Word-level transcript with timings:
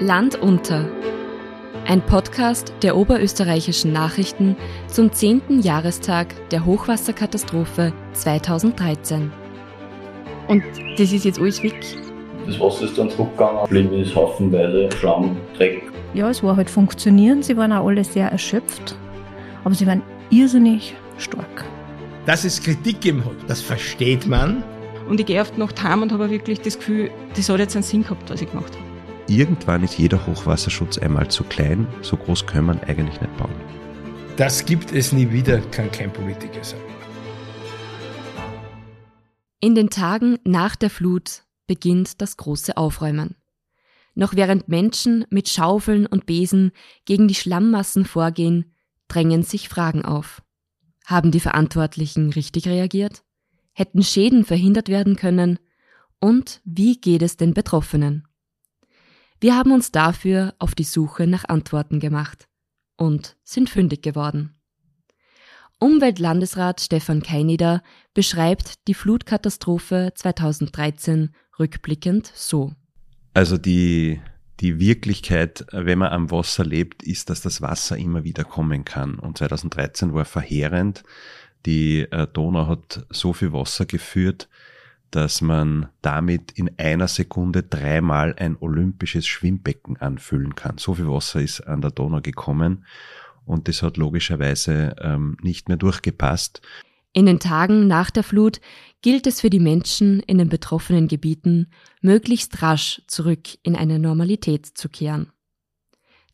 Land 0.00 0.40
unter. 0.40 0.88
Ein 1.88 2.00
Podcast 2.02 2.72
der 2.82 2.96
oberösterreichischen 2.96 3.92
Nachrichten 3.92 4.56
zum 4.86 5.10
10. 5.10 5.60
Jahrestag 5.60 6.36
der 6.50 6.64
Hochwasserkatastrophe 6.64 7.92
2013. 8.12 9.32
Und 10.46 10.62
das 10.98 11.12
ist 11.12 11.24
jetzt 11.24 11.40
alles 11.40 11.60
weg. 11.64 11.74
Das 12.46 12.60
Wasser 12.60 12.84
ist 12.84 12.96
dann 12.96 13.10
zurückgegangen, 13.10 13.64
geblieben 13.64 13.94
ist 13.94 14.14
haufenweise 14.14 14.88
Schlamm, 14.98 15.36
Dreck. 15.56 15.82
Ja, 16.14 16.30
es 16.30 16.44
war 16.44 16.56
halt 16.56 16.70
funktionieren. 16.70 17.42
Sie 17.42 17.56
waren 17.56 17.72
auch 17.72 17.88
alle 17.88 18.04
sehr 18.04 18.28
erschöpft, 18.28 18.96
aber 19.64 19.74
sie 19.74 19.86
waren 19.88 20.02
irrsinnig 20.30 20.94
stark. 21.18 21.64
Dass 22.24 22.44
es 22.44 22.62
Kritik 22.62 23.00
gegeben 23.00 23.24
hat, 23.24 23.36
das 23.48 23.60
versteht 23.60 24.28
man. 24.28 24.62
Und 25.08 25.18
ich 25.18 25.26
gehe 25.26 25.40
oft 25.40 25.58
noch 25.58 25.72
heim 25.82 26.02
und 26.02 26.12
habe 26.12 26.30
wirklich 26.30 26.60
das 26.60 26.78
Gefühl, 26.78 27.10
das 27.34 27.48
hat 27.48 27.58
jetzt 27.58 27.74
einen 27.74 27.82
Sinn 27.82 28.04
gehabt, 28.04 28.30
was 28.30 28.40
ich 28.40 28.48
gemacht 28.48 28.76
habe. 28.76 28.87
Irgendwann 29.28 29.84
ist 29.84 29.98
jeder 29.98 30.26
Hochwasserschutz 30.26 30.96
einmal 30.96 31.28
zu 31.28 31.44
klein, 31.44 31.86
so 32.00 32.16
groß 32.16 32.46
kann 32.46 32.64
man 32.64 32.80
eigentlich 32.80 33.20
nicht 33.20 33.36
bauen. 33.36 33.54
Das 34.38 34.64
gibt 34.64 34.90
es 34.92 35.12
nie 35.12 35.30
wieder, 35.30 35.60
kann 35.60 35.92
kein 35.92 36.10
Politiker 36.10 36.64
sagen. 36.64 36.82
In 39.60 39.74
den 39.74 39.90
Tagen 39.90 40.38
nach 40.44 40.76
der 40.76 40.88
Flut 40.88 41.42
beginnt 41.66 42.22
das 42.22 42.38
große 42.38 42.78
Aufräumen. 42.78 43.34
Noch 44.14 44.34
während 44.34 44.68
Menschen 44.68 45.26
mit 45.28 45.48
Schaufeln 45.50 46.06
und 46.06 46.24
Besen 46.24 46.72
gegen 47.04 47.28
die 47.28 47.34
Schlammmassen 47.34 48.06
vorgehen, 48.06 48.72
drängen 49.08 49.42
sich 49.42 49.68
Fragen 49.68 50.06
auf. 50.06 50.42
Haben 51.04 51.32
die 51.32 51.40
Verantwortlichen 51.40 52.32
richtig 52.32 52.66
reagiert? 52.66 53.24
Hätten 53.72 54.02
Schäden 54.02 54.44
verhindert 54.44 54.88
werden 54.88 55.16
können? 55.16 55.58
Und 56.18 56.62
wie 56.64 56.98
geht 56.98 57.22
es 57.22 57.36
den 57.36 57.52
Betroffenen? 57.52 58.27
Wir 59.40 59.56
haben 59.56 59.70
uns 59.70 59.92
dafür 59.92 60.54
auf 60.58 60.74
die 60.74 60.84
Suche 60.84 61.28
nach 61.28 61.44
Antworten 61.48 62.00
gemacht 62.00 62.48
und 62.96 63.36
sind 63.44 63.70
fündig 63.70 64.02
geworden. 64.02 64.54
Umweltlandesrat 65.78 66.80
Stefan 66.80 67.22
Keinider 67.22 67.84
beschreibt 68.14 68.88
die 68.88 68.94
Flutkatastrophe 68.94 70.12
2013 70.12 71.34
rückblickend 71.56 72.32
so. 72.34 72.72
Also 73.32 73.58
die, 73.58 74.20
die 74.58 74.80
Wirklichkeit, 74.80 75.64
wenn 75.70 76.00
man 76.00 76.10
am 76.10 76.32
Wasser 76.32 76.64
lebt, 76.64 77.04
ist, 77.04 77.30
dass 77.30 77.40
das 77.40 77.62
Wasser 77.62 77.96
immer 77.96 78.24
wieder 78.24 78.42
kommen 78.42 78.84
kann. 78.84 79.20
Und 79.20 79.38
2013 79.38 80.14
war 80.14 80.24
verheerend. 80.24 81.04
Die 81.64 82.00
äh, 82.10 82.26
Donau 82.26 82.66
hat 82.66 83.06
so 83.10 83.32
viel 83.32 83.52
Wasser 83.52 83.86
geführt, 83.86 84.48
dass 85.10 85.40
man 85.40 85.88
damit 86.02 86.52
in 86.52 86.70
einer 86.78 87.08
Sekunde 87.08 87.62
dreimal 87.62 88.34
ein 88.38 88.56
olympisches 88.58 89.26
Schwimmbecken 89.26 89.96
anfüllen 89.96 90.54
kann. 90.54 90.78
So 90.78 90.94
viel 90.94 91.08
Wasser 91.08 91.40
ist 91.40 91.60
an 91.62 91.80
der 91.80 91.90
Donau 91.90 92.20
gekommen 92.20 92.84
und 93.44 93.68
das 93.68 93.82
hat 93.82 93.96
logischerweise 93.96 94.94
ähm, 95.00 95.36
nicht 95.42 95.68
mehr 95.68 95.78
durchgepasst. 95.78 96.60
In 97.12 97.26
den 97.26 97.40
Tagen 97.40 97.86
nach 97.86 98.10
der 98.10 98.22
Flut 98.22 98.60
gilt 99.00 99.26
es 99.26 99.40
für 99.40 99.50
die 99.50 99.60
Menschen 99.60 100.20
in 100.20 100.38
den 100.38 100.48
betroffenen 100.48 101.08
Gebieten, 101.08 101.70
möglichst 102.02 102.62
rasch 102.62 103.02
zurück 103.06 103.48
in 103.62 103.74
eine 103.74 103.98
Normalität 103.98 104.66
zu 104.66 104.88
kehren. 104.88 105.32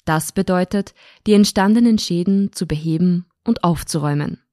Das 0.04 0.32
bedeutet, 0.32 0.94
die 1.26 1.32
entstandenen 1.32 1.98
Schäden 1.98 2.52
zu 2.52 2.66
beheben 2.66 3.26
und 3.44 3.64
aufzuräumen. 3.64 4.43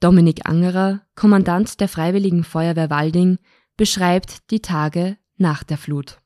Dominik 0.00 0.48
Angerer, 0.48 1.02
Kommandant 1.14 1.78
der 1.78 1.86
Freiwilligen 1.86 2.42
Feuerwehr 2.42 2.88
Walding, 2.88 3.36
beschreibt 3.76 4.50
die 4.50 4.60
Tage 4.60 5.18
nach 5.36 5.62
der 5.62 5.76
Flut. 5.76 6.16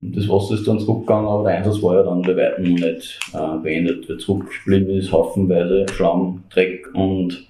Das 0.00 0.28
Wasser 0.28 0.54
ist 0.54 0.66
dann 0.66 0.80
zurückgegangen, 0.80 1.28
aber 1.28 1.48
der 1.48 1.58
Einsatz 1.58 1.80
war 1.84 1.94
ja 1.94 2.02
dann 2.02 2.22
bei 2.22 2.36
weitem 2.36 2.74
noch 2.74 2.80
nicht 2.80 3.20
äh, 3.32 3.58
beendet. 3.62 4.08
Weil 4.08 4.18
zurückgeblieben 4.18 4.96
ist 4.96 5.12
haufenweise 5.12 5.86
Schlamm, 5.88 6.42
Dreck 6.50 6.92
und 6.94 7.46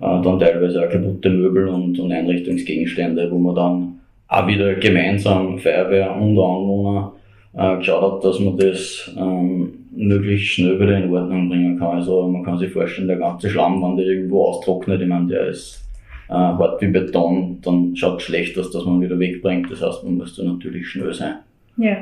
äh, 0.00 0.22
dann 0.22 0.40
teilweise 0.40 0.84
auch 0.84 0.90
kaputte 0.90 1.30
Möbel 1.30 1.68
und, 1.68 1.98
und 2.00 2.10
Einrichtungsgegenstände, 2.10 3.30
wo 3.30 3.38
man 3.38 3.54
dann 3.54 4.00
auch 4.26 4.46
wieder 4.48 4.74
gemeinsam 4.74 5.58
Feuerwehr 5.60 6.16
und 6.16 6.30
Anwohner 6.30 7.12
äh, 7.54 7.76
geschaut 7.76 8.02
hat, 8.02 8.24
dass 8.24 8.40
man 8.40 8.58
das 8.58 9.14
ähm, 9.16 9.85
möglichst 9.96 10.48
schnell 10.48 10.78
wieder 10.78 10.98
in 10.98 11.10
Ordnung 11.10 11.48
bringen 11.48 11.78
kann. 11.78 11.96
Also 11.96 12.28
man 12.28 12.44
kann 12.44 12.58
sich 12.58 12.72
vorstellen, 12.72 13.08
der 13.08 13.18
ganze 13.18 13.48
Schlamm, 13.50 13.82
wenn 13.82 13.96
der 13.96 14.06
irgendwo 14.06 14.46
austrocknet, 14.46 15.00
ich 15.00 15.08
meine, 15.08 15.26
der 15.26 15.48
ist 15.48 15.82
äh, 16.28 16.34
hart 16.34 16.80
wie 16.82 16.88
Beton, 16.88 17.58
dann 17.62 17.96
schaut 17.96 18.20
es 18.20 18.24
schlecht 18.24 18.58
aus, 18.58 18.70
dass 18.70 18.84
man 18.84 19.00
wieder 19.00 19.18
wegbringt. 19.18 19.70
Das 19.70 19.82
heißt, 19.82 20.04
man 20.04 20.18
muss 20.18 20.36
da 20.36 20.44
natürlich 20.44 20.86
schnell 20.88 21.12
sein. 21.14 21.36
Ja. 21.76 21.96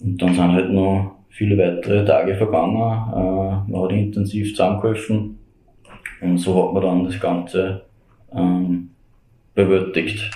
Und 0.00 0.20
dann 0.20 0.34
sind 0.34 0.52
halt 0.52 0.70
noch 0.70 1.16
viele 1.30 1.58
weitere 1.58 2.04
Tage 2.04 2.34
vergangen. 2.34 2.76
Äh, 2.76 3.70
man 3.70 3.82
hat 3.82 3.92
intensiv 3.92 4.50
zusammengeholfen 4.50 5.38
und 6.20 6.38
so 6.38 6.62
hat 6.62 6.74
man 6.74 6.82
dann 6.82 7.04
das 7.04 7.20
Ganze 7.20 7.82
ähm, 8.32 8.90
bewältigt. 9.54 10.30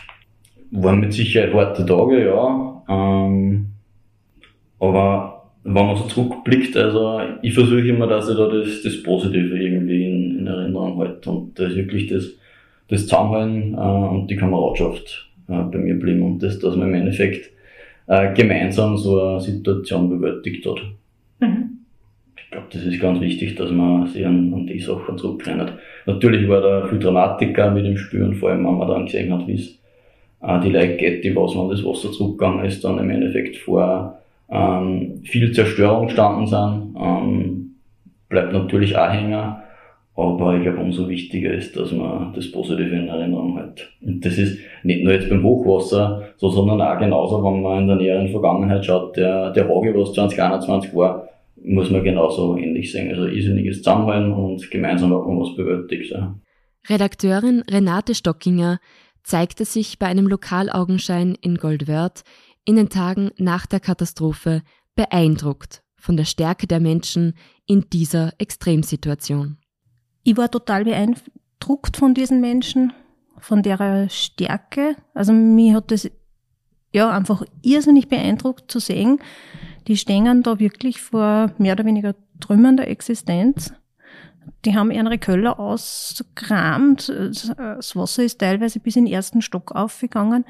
Waren 0.72 1.00
mit 1.00 1.12
Sicherheit 1.12 1.52
harte 1.52 1.84
Tage, 1.84 2.26
ja. 2.26 2.82
Ähm, 2.88 3.66
aber 4.78 5.39
wenn 5.62 5.86
man 5.86 5.96
so 5.96 6.04
zurückblickt, 6.04 6.76
also 6.76 7.20
ich 7.42 7.52
versuche 7.52 7.86
immer, 7.86 8.06
dass 8.06 8.28
ich 8.28 8.36
da 8.36 8.48
das, 8.48 8.82
das 8.82 9.02
Positive 9.02 9.58
irgendwie 9.58 10.04
in, 10.06 10.38
in 10.38 10.46
Erinnerung 10.46 10.98
halte 10.98 11.30
und 11.30 11.58
das 11.58 11.74
wirklich 11.74 12.06
das, 12.06 12.28
das 12.88 13.06
Zusammenhalten 13.06 13.74
äh, 13.74 13.76
und 13.76 14.30
die 14.30 14.36
Kameradschaft 14.36 15.28
äh, 15.48 15.62
bei 15.62 15.78
mir 15.78 15.98
blieben 15.98 16.22
und 16.22 16.42
das, 16.42 16.58
dass 16.58 16.76
man 16.76 16.88
im 16.88 16.94
Endeffekt 16.94 17.50
äh, 18.06 18.32
gemeinsam 18.32 18.96
so 18.96 19.22
eine 19.22 19.40
Situation 19.40 20.08
bewältigt 20.08 20.66
hat. 20.66 20.80
Mhm. 21.40 21.80
Ich 22.36 22.50
glaube, 22.50 22.66
das 22.72 22.82
ist 22.82 23.00
ganz 23.00 23.20
wichtig, 23.20 23.54
dass 23.54 23.70
man 23.70 24.06
sich 24.06 24.26
an, 24.26 24.52
an 24.54 24.66
die 24.66 24.80
Sachen 24.80 25.18
zurückrennt. 25.18 25.74
Natürlich 26.06 26.48
war 26.48 26.62
da 26.62 26.86
viel 26.88 26.98
Dramatiker 26.98 27.70
mit 27.70 27.84
dem 27.84 27.98
Spüren, 27.98 28.34
vor 28.34 28.50
allem 28.50 28.64
wenn 28.64 28.78
man 28.78 28.88
dann 28.88 29.06
gesehen 29.06 29.32
hat, 29.32 29.46
wie 29.46 29.54
es 29.54 29.78
äh, 30.42 30.60
die 30.60 30.70
Leute 30.70 30.96
geht, 30.96 31.22
die 31.22 31.36
was, 31.36 31.54
wenn 31.54 31.68
das 31.68 31.84
Wasser 31.84 32.10
zurückgegangen 32.10 32.64
ist, 32.64 32.82
dann 32.82 32.98
im 32.98 33.10
Endeffekt 33.10 33.58
vor 33.58 34.19
ähm, 34.50 35.20
viel 35.24 35.52
Zerstörung 35.52 36.06
gestanden 36.06 36.46
sind, 36.46 36.96
ähm, 36.98 37.76
bleibt 38.28 38.52
natürlich 38.52 38.96
auch 38.96 39.10
hängen. 39.10 39.56
Aber 40.16 40.56
ich 40.56 40.62
glaube, 40.62 40.78
umso 40.78 41.08
wichtiger 41.08 41.52
ist, 41.54 41.76
dass 41.76 41.92
man 41.92 42.34
das 42.34 42.50
Positive 42.50 42.94
in 42.94 43.08
Erinnerung 43.08 43.56
hat. 43.56 43.88
Und 44.02 44.24
das 44.24 44.36
ist 44.36 44.58
nicht 44.82 45.02
nur 45.02 45.14
jetzt 45.14 45.30
beim 45.30 45.42
Hochwasser 45.42 46.28
so, 46.36 46.50
sondern 46.50 46.82
auch 46.82 46.98
genauso, 46.98 47.42
wenn 47.42 47.62
man 47.62 47.82
in 47.82 47.88
der 47.88 47.96
näheren 47.96 48.28
Vergangenheit 48.28 48.84
schaut, 48.84 49.16
der, 49.16 49.50
der 49.50 49.64
Hage, 49.68 49.94
was 49.96 50.12
2021 50.12 50.94
war, 50.94 51.28
muss 51.62 51.90
man 51.90 52.04
genauso 52.04 52.56
ähnlich 52.56 52.92
sehen. 52.92 53.10
Also 53.10 53.26
irrsinniges 53.26 53.78
Zusammenhalten 53.78 54.32
und 54.32 54.70
gemeinsam 54.70 55.14
hat 55.14 55.26
man 55.26 55.40
was 55.40 55.54
bewältigt. 55.56 56.10
Ja. 56.10 56.34
Redakteurin 56.88 57.62
Renate 57.70 58.14
Stockinger 58.14 58.78
zeigte 59.22 59.64
sich 59.64 59.98
bei 59.98 60.06
einem 60.06 60.26
Lokalaugenschein 60.26 61.36
in 61.40 61.56
Goldwörth 61.56 62.24
in 62.64 62.76
den 62.76 62.88
Tagen 62.88 63.30
nach 63.36 63.66
der 63.66 63.80
Katastrophe 63.80 64.62
beeindruckt 64.94 65.82
von 65.96 66.16
der 66.16 66.24
Stärke 66.24 66.66
der 66.66 66.80
Menschen 66.80 67.34
in 67.66 67.88
dieser 67.90 68.32
Extremsituation. 68.38 69.58
Ich 70.22 70.36
war 70.36 70.50
total 70.50 70.84
beeindruckt 70.84 71.96
von 71.96 72.14
diesen 72.14 72.40
Menschen, 72.40 72.92
von 73.38 73.62
der 73.62 74.08
Stärke. 74.08 74.96
Also 75.14 75.32
mir 75.32 75.74
hat 75.74 75.90
das 75.90 76.10
ja 76.92 77.10
einfach 77.10 77.42
irrsinnig 77.62 78.08
beeindruckt 78.08 78.70
zu 78.70 78.80
sehen. 78.80 79.20
Die 79.86 79.96
stehen 79.96 80.42
da 80.42 80.58
wirklich 80.58 81.00
vor 81.00 81.52
mehr 81.58 81.74
oder 81.74 81.84
weniger 81.84 82.14
Trümmern 82.40 82.76
der 82.76 82.90
Existenz. 82.90 83.72
Die 84.64 84.74
haben 84.74 84.90
ihre 84.90 85.18
Köller 85.18 85.58
ausgekramt. 85.58 87.08
Das 87.08 87.96
Wasser 87.96 88.24
ist 88.24 88.40
teilweise 88.40 88.80
bis 88.80 88.96
in 88.96 89.06
den 89.06 89.14
ersten 89.14 89.42
Stock 89.42 89.72
aufgegangen. 89.72 90.44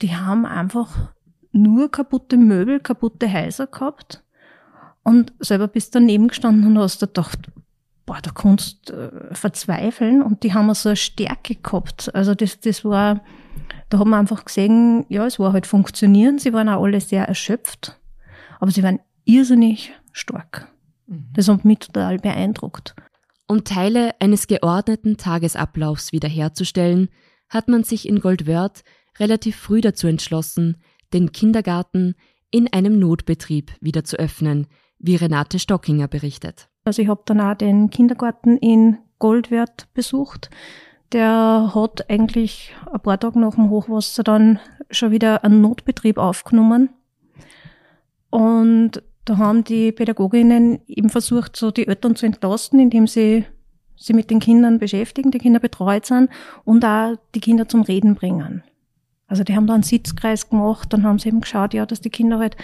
Die 0.00 0.14
haben 0.16 0.46
einfach 0.46 1.12
nur 1.52 1.90
kaputte 1.90 2.36
Möbel, 2.36 2.80
kaputte 2.80 3.32
Häuser 3.32 3.66
gehabt 3.66 4.22
und 5.02 5.32
selber 5.40 5.68
bist 5.68 5.94
daneben 5.94 6.28
gestanden 6.28 6.66
und 6.66 6.78
hast 6.78 7.02
da 7.02 7.06
gedacht, 7.06 7.50
boah, 8.06 8.18
da 8.22 8.30
kannst 8.30 8.90
äh, 8.90 9.34
verzweifeln 9.34 10.22
und 10.22 10.42
die 10.42 10.52
haben 10.52 10.72
so 10.74 10.88
eine 10.90 10.96
Stärke 10.96 11.54
gehabt. 11.54 12.14
Also 12.14 12.34
das, 12.34 12.60
das 12.60 12.84
war, 12.84 13.22
da 13.88 13.98
haben 13.98 14.10
wir 14.10 14.18
einfach 14.18 14.44
gesehen, 14.44 15.06
ja, 15.08 15.26
es 15.26 15.38
war 15.38 15.52
halt 15.52 15.66
funktionieren. 15.66 16.38
Sie 16.38 16.52
waren 16.52 16.68
auch 16.68 16.82
alle 16.82 17.00
sehr 17.00 17.26
erschöpft, 17.26 17.98
aber 18.58 18.70
sie 18.70 18.82
waren 18.82 19.00
irrsinnig 19.24 19.92
stark. 20.12 20.68
Mhm. 21.06 21.28
Das 21.34 21.48
hat 21.48 21.64
mich 21.64 21.78
total 21.78 22.18
beeindruckt. 22.18 22.94
Um 23.46 23.64
Teile 23.64 24.14
eines 24.20 24.46
geordneten 24.46 25.16
Tagesablaufs 25.16 26.12
wiederherzustellen, 26.12 27.08
hat 27.48 27.68
man 27.68 27.84
sich 27.84 28.08
in 28.08 28.20
Goldwörth 28.20 28.84
relativ 29.18 29.56
früh 29.56 29.80
dazu 29.80 30.06
entschlossen, 30.06 30.76
den 31.12 31.32
Kindergarten 31.32 32.14
in 32.50 32.72
einem 32.72 32.98
Notbetrieb 32.98 33.72
wieder 33.80 34.04
zu 34.04 34.16
öffnen, 34.18 34.66
wie 34.98 35.16
Renate 35.16 35.58
Stockinger 35.58 36.08
berichtet. 36.08 36.68
Also 36.84 37.02
ich 37.02 37.08
habe 37.08 37.22
auch 37.28 37.54
den 37.54 37.90
Kindergarten 37.90 38.56
in 38.58 38.98
Goldwert 39.18 39.88
besucht. 39.94 40.50
Der 41.12 41.72
hat 41.74 42.08
eigentlich 42.10 42.74
ein 42.92 43.00
paar 43.00 43.18
Tage 43.18 43.38
nach 43.38 43.54
dem 43.54 43.70
Hochwasser 43.70 44.22
dann 44.22 44.58
schon 44.90 45.10
wieder 45.10 45.44
einen 45.44 45.60
Notbetrieb 45.60 46.18
aufgenommen. 46.18 46.90
Und 48.30 49.02
Da 49.24 49.38
haben 49.38 49.64
die 49.64 49.92
Pädagoginnen 49.92 50.80
eben 50.88 51.08
versucht, 51.08 51.54
so 51.54 51.70
die 51.70 51.86
Eltern 51.86 52.16
zu 52.16 52.26
entlasten, 52.26 52.80
indem 52.80 53.06
sie 53.06 53.44
sie 53.94 54.12
mit 54.14 54.30
den 54.30 54.40
Kindern 54.40 54.78
beschäftigen, 54.78 55.30
die 55.30 55.38
Kinder 55.38 55.60
betreut 55.60 56.06
sind 56.06 56.30
und 56.64 56.84
auch 56.84 57.16
die 57.34 57.40
Kinder 57.40 57.68
zum 57.68 57.82
Reden 57.82 58.14
bringen. 58.14 58.64
Also 59.30 59.44
die 59.44 59.54
haben 59.54 59.68
da 59.68 59.74
einen 59.74 59.84
Sitzkreis 59.84 60.50
gemacht, 60.50 60.92
dann 60.92 61.04
haben 61.04 61.20
sie 61.20 61.28
eben 61.28 61.40
geschaut, 61.40 61.72
ja, 61.72 61.86
dass 61.86 62.00
die 62.00 62.10
Kinder 62.10 62.40
halt 62.40 62.56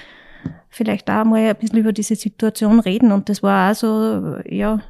vielleicht 0.69 1.09
auch 1.09 1.25
mal 1.25 1.39
ein 1.39 1.57
bisschen 1.57 1.79
über 1.79 1.93
diese 1.93 2.17
Situation 2.17 2.81
reden. 2.81 3.13
Und 3.13 3.29
das 3.29 3.41
war 3.43 3.71
auch 3.71 3.75
so, 3.77 4.37
ja, 4.49 4.81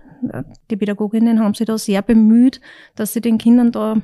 die 0.70 0.76
Pädagoginnen 0.76 1.38
haben 1.38 1.52
sich 1.52 1.66
da 1.66 1.76
sehr 1.76 2.00
bemüht, 2.00 2.62
dass 2.94 3.12
sie 3.12 3.20
den 3.20 3.36
Kindern 3.36 3.72
da, 3.72 3.96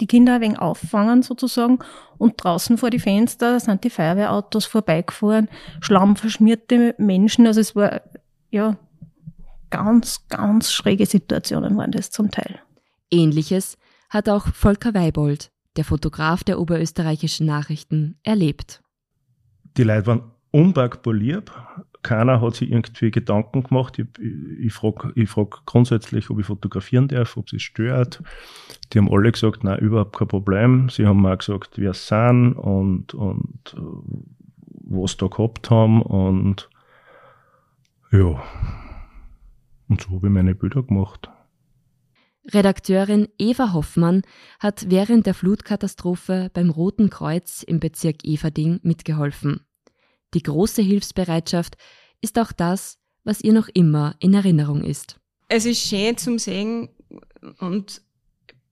die 0.00 0.06
Kinder 0.06 0.36
ein 0.36 0.40
wenig 0.40 0.58
auffangen 0.58 1.22
sozusagen. 1.22 1.78
Und 2.16 2.42
draußen 2.42 2.78
vor 2.78 2.88
die 2.88 3.00
Fenster 3.00 3.60
sind 3.60 3.84
die 3.84 3.90
Feuerwehrautos 3.90 4.64
vorbeigefahren, 4.64 5.48
schlammverschmierte 5.80 6.94
Menschen. 6.96 7.46
Also 7.46 7.60
es 7.60 7.76
war, 7.76 8.00
ja, 8.50 8.78
ganz, 9.68 10.26
ganz 10.28 10.72
schräge 10.72 11.04
Situationen 11.04 11.76
waren 11.76 11.92
das 11.92 12.10
zum 12.10 12.30
Teil. 12.30 12.60
Ähnliches 13.10 13.76
hat 14.08 14.30
auch 14.30 14.46
Volker 14.48 14.94
Weibold, 14.94 15.50
der 15.76 15.84
Fotograf 15.84 16.44
der 16.44 16.58
oberösterreichischen 16.58 17.46
Nachrichten, 17.46 18.18
erlebt. 18.22 18.82
Die 19.76 19.84
Leute 19.84 20.06
waren 20.06 20.22
unpackbar. 20.50 21.84
Keiner 22.02 22.40
hat 22.40 22.54
sich 22.54 22.70
irgendwie 22.70 23.10
Gedanken 23.10 23.62
gemacht. 23.62 23.98
Ich, 23.98 24.06
ich, 24.58 24.72
frage 24.72 25.26
frag 25.26 25.66
grundsätzlich, 25.66 26.30
ob 26.30 26.40
ich 26.40 26.46
fotografieren 26.46 27.08
darf, 27.08 27.36
ob 27.36 27.52
es 27.52 27.62
stört. 27.62 28.22
Die 28.92 28.98
haben 28.98 29.12
alle 29.12 29.30
gesagt, 29.30 29.64
nein, 29.64 29.78
überhaupt 29.80 30.16
kein 30.16 30.28
Problem. 30.28 30.88
Sie 30.88 31.06
haben 31.06 31.26
auch 31.26 31.38
gesagt, 31.38 31.72
wer 31.76 31.90
es 31.90 32.06
sind 32.06 32.54
und, 32.54 33.12
und 33.14 33.74
äh, 33.76 33.80
was 34.84 35.18
da 35.18 35.26
gehabt 35.26 35.70
haben. 35.70 36.00
Und 36.00 36.70
ja, 38.12 38.42
und 39.88 40.00
so 40.00 40.10
habe 40.10 40.28
ich 40.28 40.32
meine 40.32 40.54
Bilder 40.54 40.82
gemacht. 40.82 41.28
Redakteurin 42.52 43.28
Eva 43.38 43.72
Hoffmann 43.72 44.22
hat 44.58 44.90
während 44.90 45.26
der 45.26 45.34
Flutkatastrophe 45.34 46.50
beim 46.52 46.70
Roten 46.70 47.10
Kreuz 47.10 47.62
im 47.62 47.80
Bezirk 47.80 48.24
Everding 48.24 48.80
mitgeholfen. 48.82 49.60
Die 50.34 50.42
große 50.42 50.82
Hilfsbereitschaft 50.82 51.76
ist 52.20 52.38
auch 52.38 52.52
das, 52.52 52.98
was 53.24 53.40
ihr 53.40 53.52
noch 53.52 53.68
immer 53.68 54.14
in 54.18 54.34
Erinnerung 54.34 54.82
ist. 54.82 55.16
Es 55.48 55.66
ist 55.66 55.80
schön 55.80 56.16
zum 56.16 56.38
Sehen 56.38 56.88
und 57.58 58.02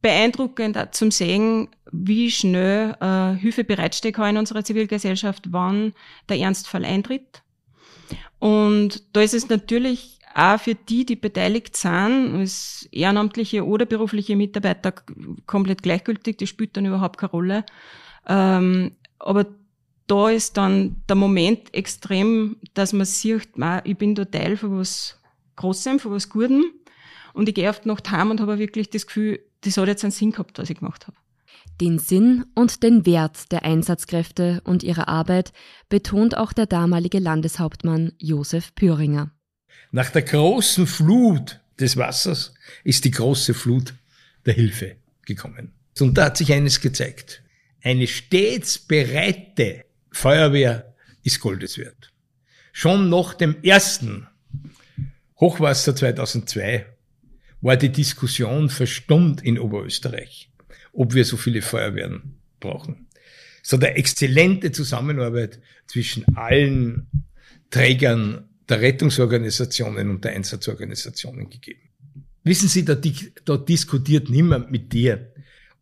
beeindruckend 0.01 0.77
zum 0.93 1.11
Sehen, 1.11 1.69
wie 1.91 2.31
schnell 2.31 2.97
äh, 3.01 3.35
Hilfe 3.35 3.65
bereitstehen 3.65 4.15
kann 4.15 4.31
in 4.31 4.37
unserer 4.39 4.65
Zivilgesellschaft, 4.65 5.53
wann 5.53 5.93
der 6.29 6.39
Ernstfall 6.39 6.85
eintritt. 6.85 7.43
Und 8.39 9.03
da 9.17 9.21
ist 9.21 9.35
es 9.35 9.49
natürlich 9.49 10.18
auch 10.35 10.61
für 10.61 10.75
die, 10.75 11.05
die 11.05 11.17
beteiligt 11.17 11.77
sind, 11.77 12.35
als 12.37 12.89
ehrenamtliche 12.93 13.67
oder 13.67 13.87
berufliche 13.87 14.37
Mitarbeiter 14.37 14.95
komplett 15.47 15.83
gleichgültig, 15.83 16.37
das 16.39 16.49
spielt 16.49 16.77
dann 16.77 16.87
überhaupt 16.87 17.19
keine 17.19 17.31
Rolle. 17.31 17.65
Ähm, 18.27 18.93
aber 19.19 19.47
da 20.07 20.31
ist 20.31 20.57
dann 20.57 21.03
der 21.09 21.17
Moment 21.17 21.75
extrem, 21.75 22.57
dass 22.75 22.93
man 22.93 23.07
sieht, 23.07 23.51
ich 23.85 23.97
bin 23.97 24.15
da 24.15 24.25
Teil 24.25 24.57
von 24.57 24.79
was 24.79 25.21
Großem, 25.57 25.99
von 25.99 26.13
was 26.13 26.29
Gutem 26.29 26.65
und 27.35 27.49
ich 27.49 27.55
gehe 27.55 27.69
oft 27.69 27.85
noch 27.85 28.01
heim 28.11 28.31
und 28.31 28.41
habe 28.41 28.59
wirklich 28.59 28.91
das 28.91 29.07
Gefühl, 29.07 29.41
das 29.63 29.77
hat 29.77 29.89
jetzt 29.89 30.05
einen 30.05 30.13
Sinn 30.13 30.33
gehabt, 30.33 30.59
was 30.59 30.71
ich 30.71 30.79
gemacht 30.79 31.07
habe. 31.07 31.17
Den 31.81 31.99
Sinn 31.99 32.47
und 32.55 32.83
den 32.83 33.07
Wert 33.07 33.53
der 33.53 33.65
Einsatzkräfte 33.65 34.63
und 34.65 34.83
ihrer 34.83 35.09
Arbeit 35.09 35.53
betont 35.89 36.37
auch 36.37 36.53
der 36.53 36.67
damalige 36.67 37.19
Landeshauptmann 37.19 38.13
Josef 38.19 38.75
Püringer. 38.75 39.31
Nach 39.91 40.11
der 40.11 40.23
großen 40.23 40.87
Flut 40.87 41.61
des 41.79 41.97
Wassers 41.97 42.55
ist 42.85 43.05
die 43.05 43.11
große 43.11 43.55
Flut 43.55 43.95
der 44.45 44.55
Hilfe 44.55 44.97
gekommen. 45.25 45.73
Und 46.01 46.17
da 46.17 46.27
hat 46.27 46.37
sich 46.37 46.53
eines 46.53 46.81
gezeigt. 46.81 47.43
Eine 47.83 48.07
stets 48.07 48.79
bereite 48.79 49.85
Feuerwehr 50.11 50.95
ist 51.23 51.41
Goldes 51.41 51.79
wert. 51.79 52.13
Schon 52.73 53.09
nach 53.09 53.35
dem 53.35 53.63
ersten 53.63 54.27
Hochwasser 55.41 55.95
2002 55.95 56.87
war 57.61 57.77
die 57.77 57.91
Diskussion 57.91 58.71
verstummt 58.71 59.43
in 59.43 59.59
Oberösterreich, 59.59 60.51
ob 60.93 61.15
wir 61.15 61.25
so 61.25 61.37
viele 61.37 61.63
Feuerwehren 61.63 62.37
brauchen. 62.61 63.09
Hat 63.71 63.85
eine 63.85 63.97
exzellente 63.97 64.73
Zusammenarbeit 64.73 65.61
zwischen 65.87 66.25
allen 66.37 67.07
Trägern 67.71 68.48
der 68.69 68.81
Rettungsorganisationen 68.81 70.11
und 70.11 70.25
der 70.25 70.33
Einsatzorganisationen 70.33 71.49
gegeben. 71.49 71.89
Wissen 72.45 72.69
Sie, 72.69 72.85
da, 72.85 72.97
da 73.45 73.57
diskutiert 73.57 74.31
niemand 74.31 74.71
mit 74.71 74.93
dir, 74.93 75.33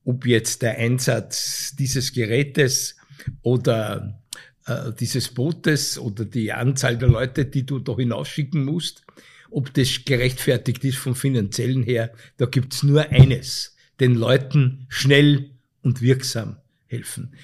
ob 0.05 0.27
jetzt 0.27 0.63
der 0.63 0.79
Einsatz 0.79 1.75
dieses 1.77 2.13
Gerätes 2.13 2.97
oder 3.43 4.21
äh, 4.67 4.93
dieses 4.99 5.29
Bootes 5.29 5.99
oder 5.99 6.25
die 6.25 6.53
Anzahl 6.53 6.97
der 6.97 7.09
Leute, 7.09 7.45
die 7.45 7.67
du 7.67 7.79
da 7.79 7.97
hinausschicken 7.97 8.65
musst, 8.65 9.05
ob 9.51 9.73
das 9.75 10.05
gerechtfertigt 10.05 10.85
ist 10.85 10.99
vom 10.99 11.15
finanziellen 11.15 11.83
her. 11.83 12.13
Da 12.37 12.47
gibt's 12.47 12.83
nur 12.83 13.09
eines, 13.11 13.77
den 14.01 14.15
Leuten 14.15 14.87
schnell 14.89 15.51
und 15.83 16.03
wirksam 16.03 16.57
helfen. 16.87 17.35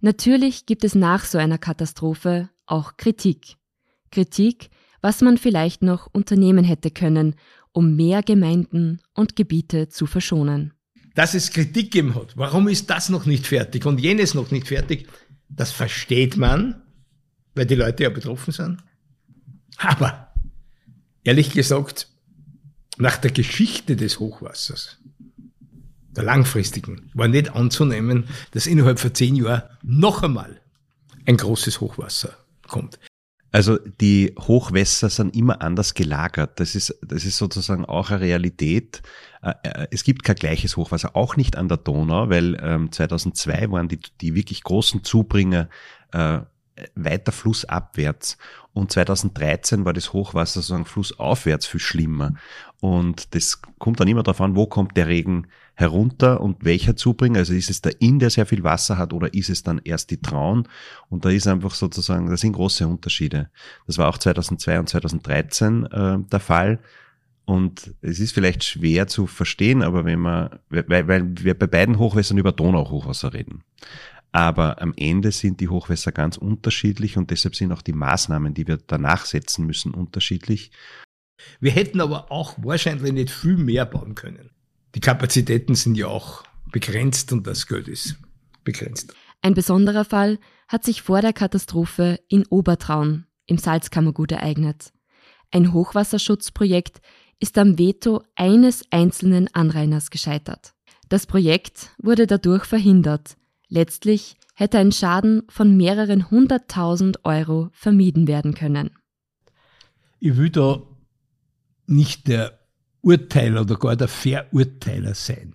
Natürlich 0.00 0.66
gibt 0.66 0.84
es 0.84 0.94
nach 0.94 1.24
so 1.24 1.38
einer 1.38 1.58
Katastrophe 1.58 2.50
auch 2.66 2.96
Kritik. 2.96 3.57
Kritik, 4.10 4.70
was 5.00 5.20
man 5.20 5.38
vielleicht 5.38 5.82
noch 5.82 6.08
unternehmen 6.12 6.64
hätte 6.64 6.90
können, 6.90 7.34
um 7.72 7.96
mehr 7.96 8.22
Gemeinden 8.22 9.00
und 9.14 9.36
Gebiete 9.36 9.88
zu 9.88 10.06
verschonen. 10.06 10.72
Dass 11.14 11.34
es 11.34 11.50
Kritik 11.50 11.92
gegeben 11.92 12.14
hat, 12.14 12.36
warum 12.36 12.68
ist 12.68 12.90
das 12.90 13.08
noch 13.08 13.26
nicht 13.26 13.46
fertig 13.46 13.86
und 13.86 14.00
jenes 14.00 14.34
noch 14.34 14.50
nicht 14.50 14.68
fertig, 14.68 15.08
das 15.48 15.72
versteht 15.72 16.36
man, 16.36 16.82
weil 17.54 17.66
die 17.66 17.74
Leute 17.74 18.04
ja 18.04 18.10
betroffen 18.10 18.52
sind. 18.52 18.78
Aber 19.78 20.32
ehrlich 21.24 21.50
gesagt, 21.52 22.08
nach 22.98 23.16
der 23.16 23.30
Geschichte 23.30 23.96
des 23.96 24.18
Hochwassers, 24.18 24.98
der 26.10 26.24
langfristigen, 26.24 27.10
war 27.14 27.28
nicht 27.28 27.54
anzunehmen, 27.54 28.24
dass 28.50 28.66
innerhalb 28.66 28.98
von 28.98 29.14
zehn 29.14 29.36
Jahren 29.36 29.62
noch 29.82 30.22
einmal 30.22 30.60
ein 31.26 31.36
großes 31.36 31.80
Hochwasser 31.80 32.36
kommt. 32.66 32.98
Also 33.50 33.78
die 33.78 34.34
Hochwässer 34.38 35.08
sind 35.08 35.34
immer 35.34 35.62
anders 35.62 35.94
gelagert. 35.94 36.60
Das 36.60 36.74
ist, 36.74 36.98
das 37.00 37.24
ist 37.24 37.38
sozusagen 37.38 37.84
auch 37.84 38.10
eine 38.10 38.20
Realität. 38.20 39.02
Äh, 39.42 39.54
äh, 39.62 39.86
es 39.90 40.04
gibt 40.04 40.22
kein 40.22 40.36
gleiches 40.36 40.76
Hochwasser, 40.76 41.16
auch 41.16 41.36
nicht 41.36 41.56
an 41.56 41.68
der 41.68 41.78
Donau, 41.78 42.28
weil 42.28 42.88
2002 42.90 43.52
ähm, 43.52 43.72
waren 43.72 43.88
die, 43.88 44.00
die 44.20 44.34
wirklich 44.34 44.62
großen 44.62 45.02
Zubringer 45.02 45.68
äh, 46.12 46.40
weiter 46.94 47.32
flussabwärts. 47.32 48.38
Und 48.72 48.92
2013 48.92 49.84
war 49.84 49.92
das 49.92 50.12
Hochwasser 50.12 50.60
sozusagen 50.60 50.84
flussaufwärts 50.84 51.66
viel 51.66 51.80
schlimmer. 51.80 52.34
Und 52.80 53.34
das 53.34 53.60
kommt 53.78 53.98
dann 53.98 54.08
immer 54.08 54.22
darauf 54.22 54.40
an, 54.40 54.54
wo 54.54 54.66
kommt 54.66 54.96
der 54.96 55.08
Regen 55.08 55.48
herunter 55.74 56.40
und 56.40 56.64
welcher 56.64 56.96
Zubringer. 56.96 57.40
Also 57.40 57.54
ist 57.54 57.70
es 57.70 57.80
der 57.80 58.00
Inn, 58.00 58.18
der 58.18 58.30
sehr 58.30 58.46
viel 58.46 58.62
Wasser 58.62 58.98
hat 58.98 59.12
oder 59.12 59.32
ist 59.34 59.50
es 59.50 59.62
dann 59.62 59.80
erst 59.82 60.10
die 60.10 60.20
Traun? 60.20 60.68
Und 61.08 61.24
da 61.24 61.30
ist 61.30 61.46
einfach 61.46 61.74
sozusagen, 61.74 62.30
das 62.30 62.40
sind 62.40 62.52
große 62.52 62.86
Unterschiede. 62.86 63.50
Das 63.86 63.98
war 63.98 64.08
auch 64.08 64.18
2002 64.18 64.78
und 64.78 64.88
2013 64.88 65.86
äh, 65.86 66.18
der 66.20 66.40
Fall. 66.40 66.78
Und 67.44 67.94
es 68.02 68.20
ist 68.20 68.32
vielleicht 68.32 68.62
schwer 68.62 69.06
zu 69.06 69.26
verstehen, 69.26 69.82
aber 69.82 70.04
wenn 70.04 70.20
man, 70.20 70.58
weil, 70.68 71.08
weil 71.08 71.24
wir 71.42 71.58
bei 71.58 71.66
beiden 71.66 71.98
Hochwässern 71.98 72.36
über 72.36 72.52
Donau-Hochwasser 72.52 73.32
reden. 73.32 73.62
Aber 74.32 74.82
am 74.82 74.92
Ende 74.96 75.32
sind 75.32 75.60
die 75.60 75.68
Hochwässer 75.68 76.12
ganz 76.12 76.36
unterschiedlich 76.36 77.16
und 77.16 77.30
deshalb 77.30 77.56
sind 77.56 77.72
auch 77.72 77.82
die 77.82 77.92
Maßnahmen, 77.92 78.54
die 78.54 78.66
wir 78.66 78.76
danach 78.76 79.24
setzen 79.24 79.66
müssen, 79.66 79.94
unterschiedlich. 79.94 80.70
Wir 81.60 81.72
hätten 81.72 82.00
aber 82.00 82.30
auch 82.30 82.54
wahrscheinlich 82.58 83.12
nicht 83.12 83.30
viel 83.30 83.56
mehr 83.56 83.86
bauen 83.86 84.14
können. 84.14 84.50
Die 84.94 85.00
Kapazitäten 85.00 85.74
sind 85.74 85.96
ja 85.96 86.08
auch 86.08 86.44
begrenzt 86.70 87.32
und 87.32 87.46
das 87.46 87.66
Geld 87.66 87.88
ist 87.88 88.16
begrenzt. 88.64 89.14
Ein 89.40 89.54
besonderer 89.54 90.04
Fall 90.04 90.38
hat 90.66 90.84
sich 90.84 91.02
vor 91.02 91.22
der 91.22 91.32
Katastrophe 91.32 92.20
in 92.28 92.44
Obertraun 92.46 93.26
im 93.46 93.56
Salzkammergut 93.56 94.32
ereignet. 94.32 94.92
Ein 95.50 95.72
Hochwasserschutzprojekt 95.72 97.00
ist 97.40 97.56
am 97.56 97.78
Veto 97.78 98.22
eines 98.34 98.84
einzelnen 98.90 99.48
Anrainers 99.54 100.10
gescheitert. 100.10 100.74
Das 101.08 101.26
Projekt 101.26 101.90
wurde 101.98 102.26
dadurch 102.26 102.64
verhindert, 102.64 103.37
Letztlich 103.68 104.36
hätte 104.54 104.78
ein 104.78 104.92
Schaden 104.92 105.42
von 105.48 105.76
mehreren 105.76 106.30
hunderttausend 106.30 107.24
Euro 107.24 107.68
vermieden 107.72 108.26
werden 108.26 108.54
können. 108.54 108.90
Ich 110.20 110.36
will 110.36 110.50
da 110.50 110.82
nicht 111.86 112.28
der 112.28 112.58
Urteiler 113.02 113.62
oder 113.62 113.76
gar 113.76 113.96
der 113.96 114.08
Verurteiler 114.08 115.14
sein. 115.14 115.54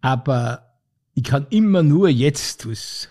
Aber 0.00 0.80
ich 1.14 1.24
kann 1.24 1.46
immer 1.50 1.82
nur 1.82 2.08
jetzt, 2.08 2.66
als 2.66 3.08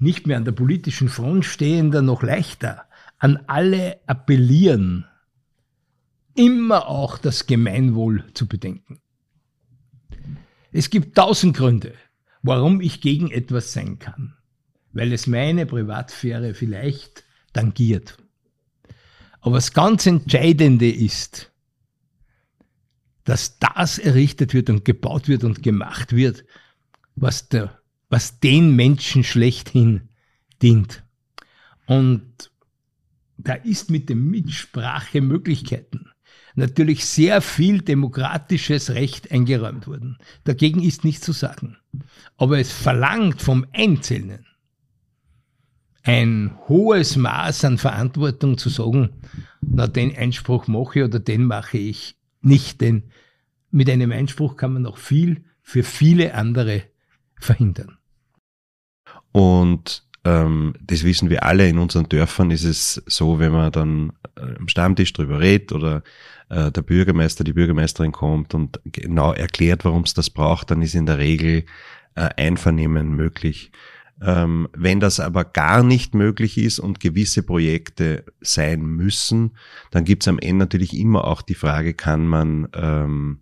nicht 0.00 0.26
mehr 0.26 0.36
an 0.36 0.44
der 0.44 0.52
politischen 0.52 1.08
Front 1.08 1.44
stehender, 1.44 2.02
noch 2.02 2.22
leichter 2.22 2.86
an 3.18 3.38
alle 3.46 3.98
appellieren, 4.06 5.06
immer 6.34 6.88
auch 6.88 7.18
das 7.18 7.46
Gemeinwohl 7.46 8.24
zu 8.34 8.46
bedenken. 8.46 9.00
Es 10.72 10.90
gibt 10.90 11.16
tausend 11.16 11.56
Gründe, 11.56 11.94
warum 12.42 12.80
ich 12.80 13.00
gegen 13.00 13.30
etwas 13.30 13.72
sein 13.72 13.98
kann, 13.98 14.36
weil 14.92 15.12
es 15.12 15.26
meine 15.26 15.66
Privatsphäre 15.66 16.54
vielleicht 16.54 17.24
tangiert. 17.52 18.18
Aber 19.40 19.56
das 19.56 19.72
ganz 19.72 20.06
Entscheidende 20.06 20.90
ist, 20.90 21.52
dass 23.24 23.58
das 23.58 23.98
errichtet 23.98 24.54
wird 24.54 24.70
und 24.70 24.84
gebaut 24.84 25.28
wird 25.28 25.44
und 25.44 25.62
gemacht 25.62 26.14
wird, 26.14 26.44
was, 27.16 27.48
der, 27.48 27.80
was 28.08 28.40
den 28.40 28.76
Menschen 28.76 29.24
schlechthin 29.24 30.08
dient. 30.62 31.04
Und 31.86 32.50
da 33.36 33.54
ist 33.54 33.90
mit 33.90 34.08
den 34.08 34.30
Mitsprachemöglichkeiten 34.30 36.10
natürlich 36.56 37.04
sehr 37.04 37.40
viel 37.40 37.82
demokratisches 37.82 38.90
Recht 38.90 39.30
eingeräumt 39.30 39.86
worden. 39.86 40.18
Dagegen 40.44 40.82
ist 40.82 41.04
nichts 41.04 41.24
zu 41.24 41.32
sagen. 41.32 41.76
Aber 42.36 42.58
es 42.58 42.72
verlangt 42.72 43.40
vom 43.40 43.66
Einzelnen 43.72 44.46
ein 46.02 46.56
hohes 46.68 47.16
Maß 47.16 47.64
an 47.64 47.78
Verantwortung 47.78 48.58
zu 48.58 48.68
sagen, 48.68 49.10
na, 49.60 49.86
den 49.86 50.16
Einspruch 50.16 50.68
mache 50.68 51.00
ich 51.00 51.04
oder 51.04 51.18
den 51.18 51.44
mache 51.44 51.78
ich 51.78 52.16
nicht, 52.40 52.80
denn 52.80 53.10
mit 53.70 53.90
einem 53.90 54.12
Einspruch 54.12 54.56
kann 54.56 54.72
man 54.72 54.82
noch 54.82 54.98
viel 54.98 55.44
für 55.62 55.82
viele 55.82 56.34
andere 56.34 56.84
verhindern. 57.40 57.98
Und 59.32 60.05
ähm, 60.26 60.74
das 60.80 61.04
wissen 61.04 61.30
wir 61.30 61.44
alle, 61.44 61.68
in 61.68 61.78
unseren 61.78 62.08
Dörfern 62.08 62.50
ist 62.50 62.64
es 62.64 63.00
so, 63.06 63.38
wenn 63.38 63.52
man 63.52 63.70
dann 63.70 64.12
äh, 64.36 64.56
am 64.58 64.66
Stammtisch 64.66 65.12
drüber 65.12 65.38
redet 65.38 65.70
oder 65.70 66.02
äh, 66.48 66.72
der 66.72 66.82
Bürgermeister, 66.82 67.44
die 67.44 67.52
Bürgermeisterin 67.52 68.10
kommt 68.10 68.52
und 68.52 68.80
genau 68.84 69.32
erklärt, 69.32 69.84
warum 69.84 70.02
es 70.02 70.14
das 70.14 70.30
braucht, 70.30 70.72
dann 70.72 70.82
ist 70.82 70.96
in 70.96 71.06
der 71.06 71.18
Regel 71.18 71.64
äh, 72.16 72.28
Einvernehmen 72.36 73.14
möglich. 73.14 73.70
Ähm, 74.20 74.68
wenn 74.72 74.98
das 74.98 75.20
aber 75.20 75.44
gar 75.44 75.84
nicht 75.84 76.14
möglich 76.14 76.58
ist 76.58 76.80
und 76.80 76.98
gewisse 76.98 77.44
Projekte 77.44 78.24
sein 78.40 78.80
müssen, 78.82 79.52
dann 79.92 80.04
gibt 80.04 80.24
es 80.24 80.28
am 80.28 80.40
Ende 80.40 80.64
natürlich 80.64 80.96
immer 80.96 81.24
auch 81.24 81.42
die 81.42 81.54
Frage, 81.54 81.94
kann 81.94 82.26
man 82.26 82.68
ähm, 82.74 83.38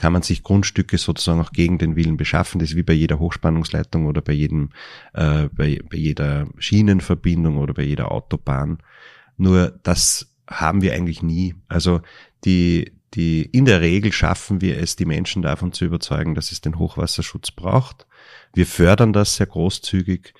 kann 0.00 0.14
man 0.14 0.22
sich 0.22 0.42
Grundstücke 0.42 0.96
sozusagen 0.96 1.42
auch 1.42 1.52
gegen 1.52 1.76
den 1.76 1.94
Willen 1.94 2.16
beschaffen. 2.16 2.58
Das 2.58 2.70
ist 2.70 2.76
wie 2.76 2.82
bei 2.82 2.94
jeder 2.94 3.18
Hochspannungsleitung 3.18 4.06
oder 4.06 4.22
bei 4.22 4.32
jedem, 4.32 4.70
äh, 5.12 5.48
bei, 5.52 5.78
bei 5.90 5.98
jeder 5.98 6.48
Schienenverbindung 6.56 7.58
oder 7.58 7.74
bei 7.74 7.82
jeder 7.82 8.10
Autobahn. 8.10 8.78
Nur 9.36 9.78
das 9.82 10.34
haben 10.48 10.80
wir 10.80 10.94
eigentlich 10.94 11.22
nie. 11.22 11.54
Also 11.68 12.00
die, 12.46 12.92
die, 13.12 13.42
in 13.42 13.66
der 13.66 13.82
Regel 13.82 14.10
schaffen 14.10 14.62
wir 14.62 14.78
es, 14.78 14.96
die 14.96 15.04
Menschen 15.04 15.42
davon 15.42 15.74
zu 15.74 15.84
überzeugen, 15.84 16.34
dass 16.34 16.50
es 16.50 16.62
den 16.62 16.78
Hochwasserschutz 16.78 17.50
braucht. 17.50 18.06
Wir 18.54 18.66
fördern 18.66 19.12
das 19.12 19.36
sehr 19.36 19.48
großzügig. 19.48 20.32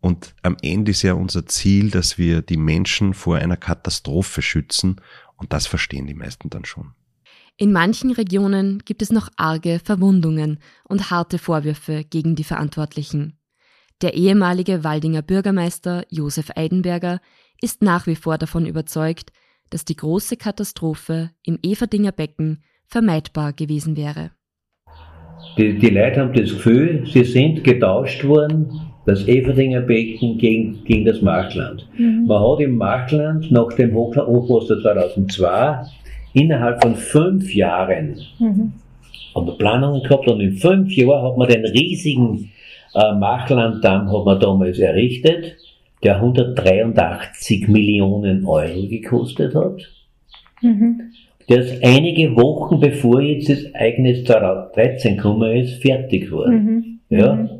Und 0.00 0.36
am 0.42 0.56
Ende 0.62 0.92
ist 0.92 1.02
ja 1.02 1.14
unser 1.14 1.46
Ziel, 1.46 1.90
dass 1.90 2.16
wir 2.16 2.42
die 2.42 2.56
Menschen 2.56 3.12
vor 3.14 3.38
einer 3.38 3.56
Katastrophe 3.56 4.40
schützen. 4.40 5.00
Und 5.36 5.52
das 5.52 5.66
verstehen 5.66 6.06
die 6.06 6.14
meisten 6.14 6.48
dann 6.48 6.64
schon. 6.64 6.94
In 7.56 7.72
manchen 7.72 8.10
Regionen 8.10 8.78
gibt 8.84 9.02
es 9.02 9.12
noch 9.12 9.28
arge 9.36 9.80
Verwundungen 9.84 10.58
und 10.88 11.10
harte 11.10 11.38
Vorwürfe 11.38 12.04
gegen 12.08 12.34
die 12.34 12.44
Verantwortlichen. 12.44 13.38
Der 14.02 14.14
ehemalige 14.14 14.82
Waldinger 14.82 15.22
Bürgermeister 15.22 16.04
Josef 16.08 16.50
Eidenberger 16.56 17.20
ist 17.60 17.82
nach 17.82 18.06
wie 18.06 18.16
vor 18.16 18.38
davon 18.38 18.64
überzeugt, 18.64 19.30
dass 19.68 19.84
die 19.84 19.96
große 19.96 20.36
Katastrophe 20.36 21.30
im 21.44 21.58
Everdinger 21.62 22.12
Becken 22.12 22.62
vermeidbar 22.86 23.52
gewesen 23.52 23.96
wäre. 23.96 24.30
Die, 25.56 25.78
die 25.78 25.90
Leute 25.90 26.20
haben 26.20 26.32
das 26.32 26.50
Gefühl, 26.50 27.06
sie 27.06 27.24
sind 27.24 27.64
getauscht 27.64 28.24
worden, 28.24 28.70
das 29.06 29.26
Everdinger 29.26 29.80
Becken 29.80 30.38
gegen, 30.38 30.84
gegen 30.84 31.04
das 31.04 31.22
Markland. 31.22 31.88
Mhm. 31.96 32.26
Man 32.26 32.42
hat 32.42 32.60
im 32.60 32.76
Markland 32.76 33.50
nach 33.50 33.72
dem 33.72 33.94
Hochwasser 33.94 34.80
2002 34.80 35.84
innerhalb 36.32 36.82
von 36.82 36.94
fünf 36.94 37.54
Jahren 37.54 38.20
mhm. 38.38 38.72
haben 39.34 39.46
wir 39.46 39.58
Planungen 39.58 40.02
gehabt 40.02 40.28
und 40.28 40.40
in 40.40 40.52
fünf 40.52 40.94
Jahren 40.96 41.22
hat 41.24 41.36
man 41.36 41.48
den 41.48 41.64
riesigen 41.64 42.50
äh, 42.94 43.14
Machlanddamm 43.14 44.12
hat 44.12 44.24
man 44.24 44.40
damals 44.40 44.78
errichtet, 44.78 45.56
der 46.02 46.16
183 46.16 47.68
Millionen 47.68 48.46
Euro 48.46 48.86
gekostet 48.88 49.54
hat. 49.54 49.88
Mhm. 50.62 51.12
Der 51.48 51.62
ist 51.62 51.84
einige 51.84 52.36
Wochen 52.36 52.80
bevor 52.80 53.20
jetzt 53.20 53.48
das 53.48 53.62
Ereignis 53.62 54.24
2013 54.24 55.16
gekommen 55.16 55.56
ist, 55.56 55.82
fertig 55.82 56.30
war. 56.30 56.48
Mhm. 56.48 57.00
Ja? 57.08 57.34
Mhm. 57.34 57.50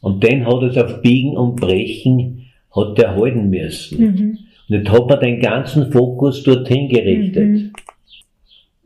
Und 0.00 0.24
den 0.24 0.46
hat 0.46 0.62
es 0.62 0.78
auf 0.78 1.02
Biegen 1.02 1.36
und 1.36 1.56
Brechen 1.56 2.46
hat 2.74 2.96
der 2.98 3.16
halten 3.16 3.50
müssen. 3.50 3.98
Und 4.70 4.76
jetzt 4.76 4.90
hat 4.90 5.08
man 5.08 5.20
den 5.20 5.40
ganzen 5.40 5.92
Fokus 5.92 6.42
dorthin 6.42 6.88
gerichtet. 6.88 7.48
Mhm 7.48 7.72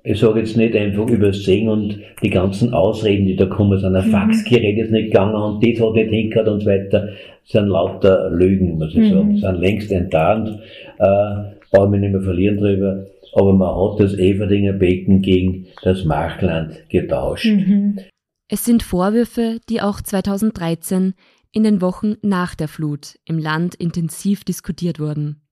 ich 0.06 0.20
sage 0.20 0.40
jetzt 0.40 0.56
nicht 0.56 0.76
einfach 0.76 1.08
übersehen 1.08 1.68
und 1.70 1.98
die 2.22 2.28
ganzen 2.28 2.74
Ausreden, 2.74 3.24
die 3.24 3.36
da 3.36 3.46
kommen, 3.46 3.80
sind 3.80 3.96
ein 3.96 4.06
mhm. 4.06 4.12
Faxgerät 4.12 4.78
ist 4.78 4.92
nicht 4.92 5.06
gegangen 5.06 5.34
und 5.34 5.64
das 5.64 5.80
hat 5.80 5.94
nicht 5.94 6.10
hingehört 6.10 6.48
und 6.48 6.60
so 6.60 6.66
weiter, 6.66 7.08
sind 7.44 7.68
lauter 7.68 8.30
Lügen, 8.30 8.76
muss 8.76 8.90
ich 8.90 9.10
mhm. 9.10 9.10
sagen, 9.10 9.36
sind 9.38 9.60
längst 9.60 9.90
enttarnt, 9.90 10.60
äh, 10.98 11.54
brauchen 11.70 11.92
wir 11.92 11.98
nicht 12.00 12.12
mehr 12.12 12.20
verlieren 12.20 12.58
drüber, 12.58 13.06
aber 13.32 13.52
man 13.54 13.74
hat 13.74 14.00
das 14.00 14.14
Everdinger 14.14 14.74
Becken 14.74 15.22
gegen 15.22 15.66
das 15.82 16.04
Machland 16.04 16.84
getauscht. 16.90 17.46
Mhm. 17.46 17.98
Es 18.46 18.66
sind 18.66 18.82
Vorwürfe, 18.82 19.58
die 19.70 19.80
auch 19.80 20.02
2013 20.02 21.14
in 21.50 21.62
den 21.62 21.80
Wochen 21.80 22.16
nach 22.20 22.54
der 22.54 22.68
Flut 22.68 23.14
im 23.24 23.38
Land 23.38 23.74
intensiv 23.74 24.44
diskutiert 24.44 25.00
wurden. 25.00 25.43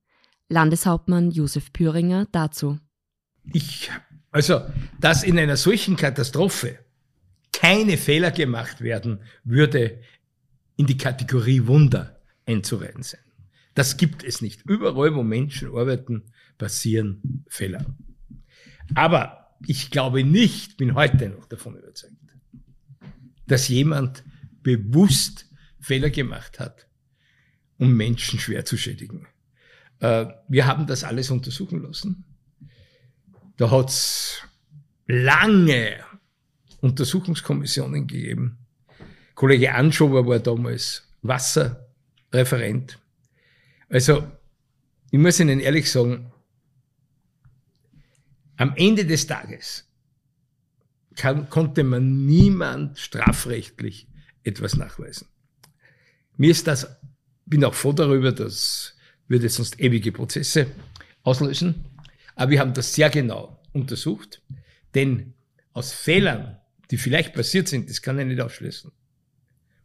Landeshauptmann 0.49 1.31
Josef 1.31 1.73
Püringer 1.73 2.27
dazu. 2.31 2.79
Ich 3.53 3.91
also, 4.33 4.63
dass 4.99 5.23
in 5.23 5.39
einer 5.39 5.59
solchen 5.59 5.95
Katastrophe 5.95 6.79
keine 7.53 7.99
Fehler 7.99 8.31
gemacht 8.31 8.81
werden, 8.81 9.21
würde 9.45 10.01
in 10.77 10.87
die 10.87 10.97
Kategorie 10.97 11.67
Wunder 11.67 12.19
einzureihen 12.47 13.03
sein. 13.03 13.21
Das 13.75 13.99
gibt 13.99 14.25
es 14.25 14.41
nicht. 14.41 14.63
Überall, 14.63 15.15
wo 15.15 15.23
Menschen 15.23 15.69
arbeiten, 15.69 16.25
passieren 16.57 17.45
Fehler. 17.47 17.95
Aber 18.95 19.55
ich 19.67 19.91
glaube 19.91 20.25
nicht, 20.25 20.79
bin 20.79 20.95
heute 20.95 21.29
noch 21.29 21.47
davon 21.47 21.77
überzeugt, 21.77 22.15
dass 23.47 23.69
jemand 23.69 24.25
bewusst 24.63 25.47
Fehler 25.79 26.11
gemacht 26.11 26.59
hat, 26.59 26.89
um 27.77 27.95
Menschen 27.95 28.39
schwer 28.39 28.65
zu 28.65 28.79
schädigen. 28.79 29.27
Äh, 30.03 30.27
wir 30.49 30.67
haben 30.67 30.87
das 30.87 31.05
alles 31.05 31.31
untersuchen 31.31 31.81
lassen. 31.81 32.25
Da 33.57 33.71
hat's 33.71 34.43
lange 35.07 36.01
Untersuchungskommissionen 36.81 38.09
gegeben. 38.09 38.59
Kollege 39.37 39.73
Anschober 39.73 40.27
war 40.27 40.41
damals 40.41 41.09
Wasserreferent. 41.23 42.99
Also, 43.89 44.27
ich 45.13 45.21
muss 45.21 45.39
Ihnen 45.39 45.61
ehrlich 45.61 45.89
sagen, 45.89 46.33
am 48.57 48.75
Ende 48.77 49.07
des 49.07 49.29
Tages 49.29 49.89
kann, 51.15 51.49
konnte 51.49 51.85
man 51.85 52.27
niemand 52.27 52.99
strafrechtlich 52.99 54.09
etwas 54.43 54.77
nachweisen. 54.77 55.29
Mir 56.37 56.51
ist 56.51 56.67
das, 56.67 56.89
bin 57.47 57.65
auch 57.65 57.75
froh 57.75 57.93
darüber, 57.93 58.33
das 58.33 58.97
würde 59.33 59.49
sonst 59.49 59.81
ewige 59.81 60.13
Prozesse 60.13 60.69
auslösen. 61.25 61.85
Aber 62.37 62.51
wir 62.51 62.61
haben 62.61 62.75
das 62.75 62.95
sehr 62.95 63.11
genau 63.11 63.59
untersucht, 63.73 64.43
denn 64.95 65.35
aus 65.73 65.93
Fehlern, 65.93 66.59
die 66.91 66.99
vielleicht 66.99 67.35
passiert 67.35 67.67
sind, 67.67 67.89
das 67.91 68.03
kann 68.03 68.19
ich 68.19 68.27
nicht 68.27 68.41
ausschließen, 68.41 68.93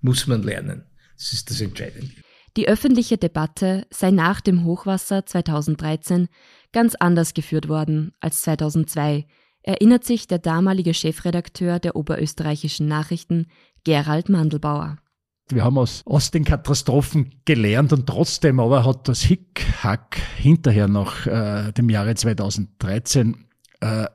muss 0.01 0.27
man 0.27 0.43
lernen. 0.43 0.83
Das 1.17 1.33
ist 1.33 1.49
das 1.49 1.61
Entscheidende. 1.61 2.11
Die 2.57 2.67
öffentliche 2.67 3.17
Debatte 3.17 3.85
sei 3.89 4.11
nach 4.11 4.41
dem 4.41 4.65
Hochwasser 4.65 5.25
2013 5.25 6.27
ganz 6.73 6.95
anders 6.95 7.33
geführt 7.33 7.69
worden 7.69 8.13
als 8.19 8.41
2002, 8.41 9.25
erinnert 9.61 10.05
sich 10.05 10.27
der 10.27 10.39
damalige 10.39 10.93
Chefredakteur 10.93 11.79
der 11.79 11.95
oberösterreichischen 11.95 12.87
Nachrichten 12.87 13.47
Gerald 13.83 14.29
Mandelbauer. 14.29 14.97
Wir 15.49 15.63
haben 15.63 15.77
aus, 15.77 16.03
aus 16.05 16.31
den 16.31 16.43
Katastrophen 16.43 17.35
gelernt 17.45 17.93
und 17.93 18.05
trotzdem 18.05 18.59
aber 18.59 18.85
hat 18.85 19.07
das 19.07 19.21
Hickhack 19.21 20.17
hinterher 20.37 20.87
nach 20.87 21.25
äh, 21.25 21.71
dem 21.71 21.89
Jahre 21.89 22.15
2013 22.15 23.45
äh, 23.79 24.05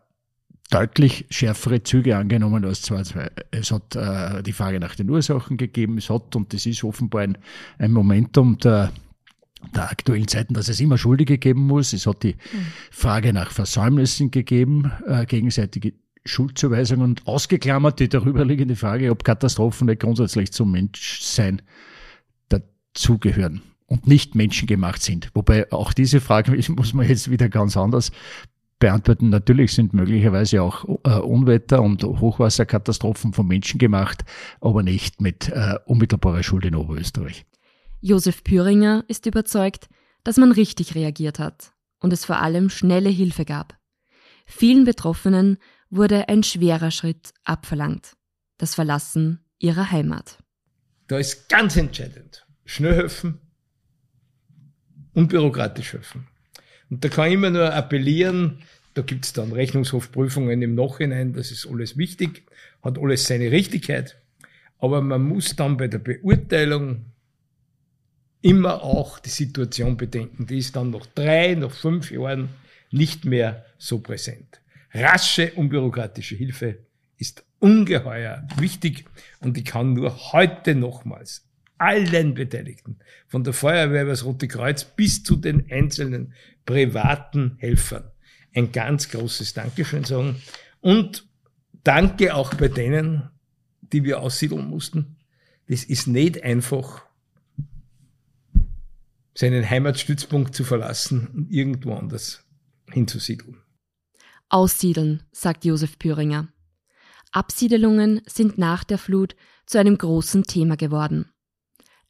deutlich 0.70 1.26
schärfere 1.30 1.82
Züge 1.82 2.16
angenommen 2.16 2.64
als 2.64 2.82
2002. 2.82 3.30
Es 3.50 3.70
hat 3.70 3.96
äh, 3.96 4.42
die 4.42 4.52
Frage 4.52 4.78
nach 4.78 4.94
den 4.94 5.08
Ursachen 5.08 5.56
gegeben, 5.56 5.98
es 5.98 6.10
hat, 6.10 6.36
und 6.36 6.52
das 6.52 6.66
ist 6.66 6.84
offenbar 6.84 7.22
ein, 7.22 7.38
ein 7.78 7.92
Momentum 7.92 8.58
der 8.58 8.92
der 9.74 9.90
aktuellen 9.90 10.28
Zeiten, 10.28 10.54
dass 10.54 10.68
es 10.68 10.80
immer 10.80 10.98
Schuldige 10.98 11.38
geben 11.38 11.66
muss. 11.66 11.92
Es 11.92 12.06
hat 12.06 12.22
die 12.22 12.36
Frage 12.90 13.32
nach 13.32 13.52
Versäumnissen 13.52 14.30
gegeben, 14.30 14.90
äh, 15.06 15.24
gegenseitige 15.24 15.94
Schuldzuweisung 16.24 17.00
und 17.00 17.26
ausgeklammert 17.26 18.00
die 18.00 18.08
darüberliegende 18.08 18.76
Frage, 18.76 19.10
ob 19.10 19.24
Katastrophen 19.24 19.86
nicht 19.86 20.00
grundsätzlich 20.00 20.52
zum 20.52 20.70
Menschsein 20.70 21.62
dazugehören 22.48 23.62
und 23.86 24.06
nicht 24.06 24.34
menschengemacht 24.34 25.02
sind. 25.02 25.30
Wobei 25.34 25.70
auch 25.72 25.92
diese 25.92 26.20
Frage 26.20 26.58
muss 26.76 26.94
man 26.94 27.08
jetzt 27.08 27.30
wieder 27.30 27.48
ganz 27.48 27.76
anders 27.76 28.12
beantworten. 28.78 29.28
Natürlich 29.28 29.72
sind 29.72 29.94
möglicherweise 29.94 30.62
auch 30.62 30.84
äh, 31.04 31.18
Unwetter 31.18 31.82
und 31.82 32.02
Hochwasserkatastrophen 32.02 33.32
von 33.32 33.46
Menschen 33.46 33.78
gemacht, 33.78 34.24
aber 34.60 34.82
nicht 34.82 35.20
mit 35.20 35.48
äh, 35.48 35.76
unmittelbarer 35.86 36.42
Schuld 36.42 36.64
in 36.64 36.74
Oberösterreich. 36.74 37.44
Josef 38.00 38.42
Püringer 38.42 39.04
ist 39.06 39.26
überzeugt, 39.26 39.88
dass 40.24 40.36
man 40.36 40.50
richtig 40.52 40.94
reagiert 40.94 41.38
hat 41.38 41.72
und 42.00 42.12
es 42.12 42.24
vor 42.24 42.40
allem 42.40 42.70
schnelle 42.70 43.10
Hilfe 43.10 43.44
gab. 43.44 43.76
Vielen 44.46 44.84
Betroffenen 44.84 45.58
wurde 45.92 46.28
ein 46.28 46.42
schwerer 46.42 46.90
Schritt 46.90 47.34
abverlangt. 47.44 48.16
Das 48.56 48.74
Verlassen 48.74 49.44
ihrer 49.58 49.90
Heimat. 49.90 50.38
Da 51.06 51.18
ist 51.18 51.48
ganz 51.48 51.76
entscheidend. 51.76 52.46
Schnell 52.64 52.94
helfen, 52.94 53.38
unbürokratisch 55.12 55.92
helfen. 55.92 56.26
Und 56.88 57.04
da 57.04 57.08
kann 57.08 57.28
ich 57.28 57.34
immer 57.34 57.50
nur 57.50 57.72
appellieren, 57.74 58.62
da 58.94 59.02
gibt 59.02 59.26
es 59.26 59.32
dann 59.32 59.52
Rechnungshofprüfungen 59.52 60.62
im 60.62 60.74
Nachhinein, 60.74 61.34
das 61.34 61.50
ist 61.50 61.66
alles 61.66 61.96
wichtig, 61.96 62.46
hat 62.82 62.98
alles 62.98 63.26
seine 63.26 63.50
Richtigkeit. 63.50 64.18
Aber 64.78 65.02
man 65.02 65.22
muss 65.22 65.54
dann 65.56 65.76
bei 65.76 65.88
der 65.88 65.98
Beurteilung 65.98 67.04
immer 68.40 68.82
auch 68.82 69.18
die 69.18 69.30
Situation 69.30 69.96
bedenken. 69.96 70.46
Die 70.46 70.58
ist 70.58 70.74
dann 70.76 70.90
nach 70.90 71.06
drei, 71.06 71.54
nach 71.54 71.70
fünf 71.70 72.10
Jahren 72.10 72.48
nicht 72.90 73.24
mehr 73.24 73.66
so 73.78 74.00
präsent. 74.00 74.61
Rasche, 74.94 75.52
unbürokratische 75.54 76.36
Hilfe 76.36 76.78
ist 77.16 77.44
ungeheuer 77.58 78.46
wichtig 78.56 79.04
und 79.40 79.56
ich 79.56 79.64
kann 79.64 79.94
nur 79.94 80.32
heute 80.32 80.74
nochmals 80.74 81.48
allen 81.78 82.34
Beteiligten, 82.34 82.98
von 83.26 83.42
der 83.42 83.52
Feuerwehr 83.52 84.02
über 84.02 84.12
das 84.12 84.24
Rote 84.24 84.46
Kreuz 84.46 84.84
bis 84.84 85.24
zu 85.24 85.36
den 85.36 85.70
einzelnen 85.70 86.32
privaten 86.64 87.56
Helfern, 87.58 88.04
ein 88.54 88.70
ganz 88.70 89.08
großes 89.08 89.54
Dankeschön 89.54 90.04
sagen. 90.04 90.40
Und 90.80 91.26
danke 91.82 92.34
auch 92.34 92.54
bei 92.54 92.68
denen, 92.68 93.30
die 93.80 94.04
wir 94.04 94.20
aussiedeln 94.20 94.68
mussten. 94.68 95.16
Das 95.68 95.84
ist 95.84 96.06
nicht 96.06 96.42
einfach, 96.44 97.04
seinen 99.34 99.68
Heimatstützpunkt 99.68 100.54
zu 100.54 100.62
verlassen 100.62 101.28
und 101.28 101.50
irgendwo 101.50 101.94
anders 101.94 102.44
hinzusiedeln. 102.90 103.56
Aussiedeln, 104.52 105.22
sagt 105.32 105.64
Josef 105.64 105.98
Püringer. 105.98 106.46
Absiedelungen 107.32 108.20
sind 108.26 108.58
nach 108.58 108.84
der 108.84 108.98
Flut 108.98 109.34
zu 109.64 109.78
einem 109.78 109.96
großen 109.96 110.44
Thema 110.44 110.76
geworden. 110.76 111.32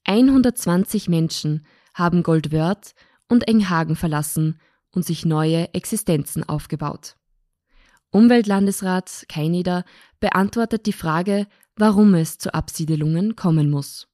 120 0.07 1.09
Menschen 1.09 1.65
haben 1.95 2.25
Goldwörth 2.25 2.97
und 3.29 3.47
Enghagen 3.47 3.95
verlassen 3.95 4.61
und 4.91 5.07
sich 5.07 5.25
neue 5.25 5.73
Existenzen 5.73 6.43
aufgebaut. 6.43 7.15
Umweltlandesrat 8.11 9.25
Keineder 9.29 9.85
beantwortet 10.19 10.87
die 10.87 10.93
Frage, 10.93 11.47
warum 11.77 12.15
es 12.15 12.39
zu 12.39 12.53
Absiedelungen 12.53 13.37
kommen 13.37 13.71
muss. 13.71 14.09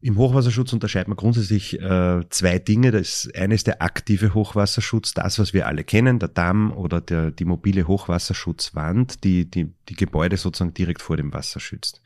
Im 0.00 0.16
Hochwasserschutz 0.16 0.72
unterscheidet 0.72 1.08
man 1.08 1.16
grundsätzlich 1.16 1.80
äh, 1.80 2.20
zwei 2.30 2.60
Dinge. 2.60 2.92
Das 2.92 3.28
eine 3.34 3.54
ist 3.54 3.66
der 3.66 3.82
aktive 3.82 4.32
Hochwasserschutz, 4.32 5.12
das, 5.12 5.40
was 5.40 5.52
wir 5.52 5.66
alle 5.66 5.82
kennen, 5.82 6.20
der 6.20 6.28
Damm 6.28 6.72
oder 6.72 7.00
der, 7.00 7.32
die 7.32 7.44
mobile 7.44 7.88
Hochwasserschutzwand, 7.88 9.24
die, 9.24 9.50
die 9.50 9.72
die 9.88 9.96
Gebäude 9.96 10.36
sozusagen 10.36 10.74
direkt 10.74 11.02
vor 11.02 11.16
dem 11.16 11.32
Wasser 11.32 11.58
schützt. 11.58 12.00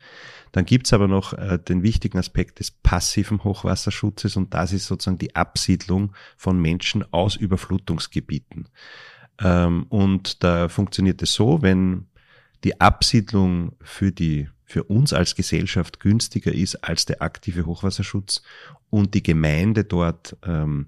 Dann 0.53 0.65
gibt's 0.65 0.93
aber 0.93 1.07
noch 1.07 1.33
äh, 1.33 1.59
den 1.59 1.83
wichtigen 1.83 2.17
Aspekt 2.17 2.59
des 2.59 2.71
passiven 2.71 3.43
Hochwasserschutzes 3.43 4.37
und 4.37 4.53
das 4.53 4.73
ist 4.73 4.87
sozusagen 4.87 5.19
die 5.19 5.35
Absiedlung 5.35 6.13
von 6.35 6.59
Menschen 6.59 7.05
aus 7.13 7.35
Überflutungsgebieten. 7.35 8.69
Ähm, 9.39 9.85
und 9.89 10.43
da 10.43 10.67
funktioniert 10.67 11.21
es 11.21 11.33
so, 11.33 11.61
wenn 11.61 12.07
die 12.63 12.79
Absiedlung 12.79 13.73
für 13.81 14.11
die 14.11 14.49
für 14.73 14.85
uns 14.85 15.13
als 15.13 15.35
Gesellschaft 15.35 15.99
günstiger 15.99 16.51
ist 16.51 16.77
als 16.83 17.05
der 17.05 17.21
aktive 17.21 17.67
Hochwasserschutz 17.67 18.41
und 18.89 19.13
die 19.13 19.21
Gemeinde 19.21 19.83
dort 19.83 20.35
ähm, 20.43 20.87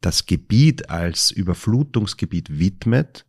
das 0.00 0.26
Gebiet 0.26 0.90
als 0.90 1.30
Überflutungsgebiet 1.30 2.58
widmet 2.58 3.26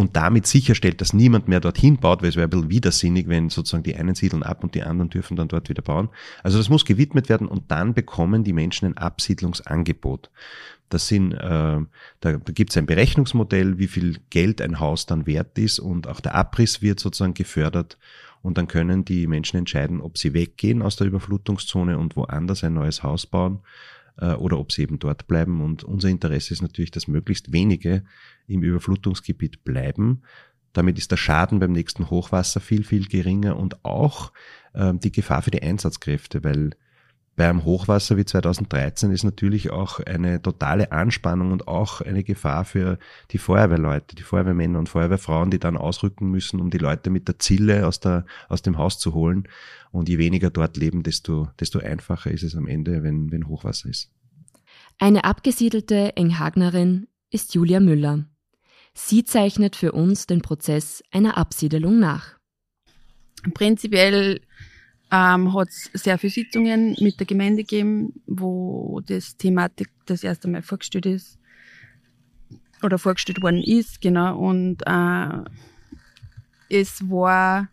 und 0.00 0.16
damit 0.16 0.46
sicherstellt, 0.46 1.02
dass 1.02 1.12
niemand 1.12 1.46
mehr 1.46 1.60
dorthin 1.60 1.98
baut, 1.98 2.22
weil 2.22 2.30
es 2.30 2.36
wäre 2.36 2.46
ein 2.46 2.50
bisschen 2.50 2.70
widersinnig, 2.70 3.28
wenn 3.28 3.50
sozusagen 3.50 3.82
die 3.82 3.94
einen 3.94 4.14
siedeln 4.14 4.42
ab 4.42 4.64
und 4.64 4.74
die 4.74 4.82
anderen 4.82 5.10
dürfen 5.10 5.36
dann 5.36 5.48
dort 5.48 5.68
wieder 5.68 5.82
bauen. 5.82 6.08
Also 6.42 6.56
das 6.56 6.70
muss 6.70 6.86
gewidmet 6.86 7.28
werden 7.28 7.46
und 7.46 7.70
dann 7.70 7.92
bekommen 7.92 8.42
die 8.42 8.54
Menschen 8.54 8.86
ein 8.86 8.96
Absiedlungsangebot. 8.96 10.30
Das 10.88 11.06
sind, 11.06 11.32
äh, 11.32 11.36
da, 11.38 11.86
da 12.20 12.38
gibt 12.38 12.70
es 12.70 12.78
ein 12.78 12.86
Berechnungsmodell, 12.86 13.78
wie 13.78 13.88
viel 13.88 14.16
Geld 14.30 14.62
ein 14.62 14.80
Haus 14.80 15.04
dann 15.04 15.26
wert 15.26 15.58
ist 15.58 15.78
und 15.78 16.08
auch 16.08 16.20
der 16.20 16.34
Abriss 16.34 16.80
wird 16.80 16.98
sozusagen 16.98 17.34
gefördert 17.34 17.98
und 18.40 18.56
dann 18.56 18.68
können 18.68 19.04
die 19.04 19.26
Menschen 19.26 19.58
entscheiden, 19.58 20.00
ob 20.00 20.16
sie 20.16 20.32
weggehen 20.32 20.80
aus 20.80 20.96
der 20.96 21.08
Überflutungszone 21.08 21.98
und 21.98 22.16
woanders 22.16 22.64
ein 22.64 22.72
neues 22.72 23.02
Haus 23.02 23.26
bauen 23.26 23.60
oder 24.16 24.58
ob 24.58 24.72
sie 24.72 24.82
eben 24.82 24.98
dort 24.98 25.26
bleiben. 25.26 25.62
Und 25.62 25.84
unser 25.84 26.08
Interesse 26.08 26.52
ist 26.52 26.62
natürlich, 26.62 26.90
dass 26.90 27.08
möglichst 27.08 27.52
wenige 27.52 28.04
im 28.46 28.62
Überflutungsgebiet 28.62 29.64
bleiben. 29.64 30.22
Damit 30.72 30.98
ist 30.98 31.10
der 31.10 31.16
Schaden 31.16 31.58
beim 31.58 31.72
nächsten 31.72 32.10
Hochwasser 32.10 32.60
viel, 32.60 32.84
viel 32.84 33.06
geringer 33.06 33.56
und 33.56 33.84
auch 33.84 34.32
äh, 34.72 34.94
die 34.94 35.12
Gefahr 35.12 35.42
für 35.42 35.50
die 35.50 35.62
Einsatzkräfte, 35.62 36.44
weil 36.44 36.70
beim 37.40 37.64
Hochwasser 37.64 38.18
wie 38.18 38.26
2013 38.26 39.12
ist 39.12 39.24
natürlich 39.24 39.70
auch 39.70 39.98
eine 40.00 40.42
totale 40.42 40.92
Anspannung 40.92 41.52
und 41.52 41.68
auch 41.68 42.02
eine 42.02 42.22
Gefahr 42.22 42.66
für 42.66 42.98
die 43.30 43.38
Feuerwehrleute, 43.38 44.14
die 44.14 44.22
Feuerwehrmänner 44.22 44.78
und 44.78 44.90
Feuerwehrfrauen, 44.90 45.50
die 45.50 45.58
dann 45.58 45.78
ausrücken 45.78 46.30
müssen, 46.30 46.60
um 46.60 46.68
die 46.68 46.76
Leute 46.76 47.08
mit 47.08 47.28
der 47.28 47.38
Zille 47.38 47.86
aus, 47.86 47.98
der, 47.98 48.26
aus 48.50 48.60
dem 48.60 48.76
Haus 48.76 48.98
zu 48.98 49.14
holen. 49.14 49.48
Und 49.90 50.10
je 50.10 50.18
weniger 50.18 50.50
dort 50.50 50.76
leben, 50.76 51.02
desto, 51.02 51.48
desto 51.58 51.78
einfacher 51.78 52.30
ist 52.30 52.42
es 52.42 52.54
am 52.54 52.66
Ende, 52.66 53.02
wenn, 53.02 53.32
wenn 53.32 53.48
Hochwasser 53.48 53.88
ist. 53.88 54.10
Eine 54.98 55.24
abgesiedelte 55.24 56.14
Enghagnerin 56.18 57.08
ist 57.30 57.54
Julia 57.54 57.80
Müller. 57.80 58.26
Sie 58.92 59.24
zeichnet 59.24 59.76
für 59.76 59.92
uns 59.92 60.26
den 60.26 60.42
Prozess 60.42 61.02
einer 61.10 61.38
Absiedelung 61.38 62.00
nach. 62.00 62.38
Prinzipiell 63.54 64.42
ähm, 65.10 65.54
hat 65.54 65.68
es 65.68 65.90
sehr 65.92 66.18
viele 66.18 66.32
Sitzungen 66.32 66.96
mit 67.00 67.18
der 67.18 67.26
Gemeinde 67.26 67.64
gegeben, 67.64 68.20
wo 68.26 69.00
das 69.06 69.36
Thematik 69.36 69.90
das 70.06 70.22
erste 70.22 70.48
Mal 70.48 70.62
vorgestellt 70.62 71.06
ist 71.06 71.38
oder 72.82 72.98
vorgestellt 72.98 73.42
worden 73.42 73.62
ist, 73.62 74.00
genau. 74.00 74.38
Und 74.38 74.82
äh, 74.86 75.44
es 76.68 77.08
war 77.10 77.68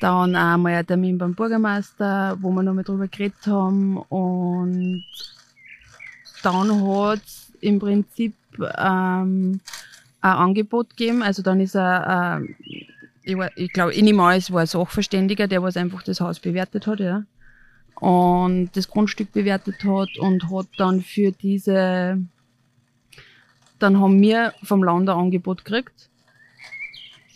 dann 0.00 0.36
auch 0.36 0.56
mal 0.56 0.74
ein 0.74 0.86
Termin 0.86 1.18
beim 1.18 1.34
Bürgermeister, 1.34 2.36
wo 2.40 2.50
wir 2.50 2.62
nochmal 2.62 2.84
drüber 2.84 3.08
geredet 3.08 3.46
haben. 3.46 3.98
Und 3.98 5.04
dann 6.42 6.86
hat 6.86 7.22
es 7.24 7.52
im 7.60 7.78
Prinzip 7.78 8.34
ähm, 8.58 9.60
ein 10.20 10.36
Angebot 10.36 10.90
gegeben. 10.90 11.22
Also 11.22 11.42
dann 11.42 11.60
ist 11.60 11.74
er 11.74 12.40
äh, 12.40 12.54
ich, 13.22 13.36
ich 13.56 13.72
glaube, 13.72 13.94
ich 13.94 14.02
nehme 14.02 14.34
es 14.36 14.50
war 14.52 14.62
ein 14.62 14.66
Sachverständiger, 14.66 15.46
der 15.48 15.62
was 15.62 15.76
einfach 15.76 16.02
das 16.02 16.20
Haus 16.20 16.40
bewertet 16.40 16.86
hat, 16.86 17.00
ja. 17.00 17.24
Und 17.94 18.70
das 18.74 18.88
Grundstück 18.88 19.32
bewertet 19.32 19.84
hat 19.84 20.18
und 20.18 20.50
hat 20.50 20.66
dann 20.76 21.02
für 21.02 21.30
diese, 21.30 22.20
dann 23.78 24.00
haben 24.00 24.20
wir 24.20 24.54
vom 24.64 24.82
Land 24.82 25.08
ein 25.08 25.16
Angebot 25.16 25.64
gekriegt, 25.64 26.10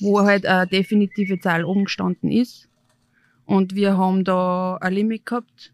wo 0.00 0.22
halt 0.22 0.44
eine 0.44 0.66
definitive 0.66 1.38
Zahl 1.38 1.64
oben 1.64 1.84
gestanden 1.84 2.32
ist. 2.32 2.68
Und 3.44 3.76
wir 3.76 3.96
haben 3.96 4.24
da 4.24 4.76
ein 4.80 4.92
Limit 4.92 5.24
gehabt. 5.24 5.72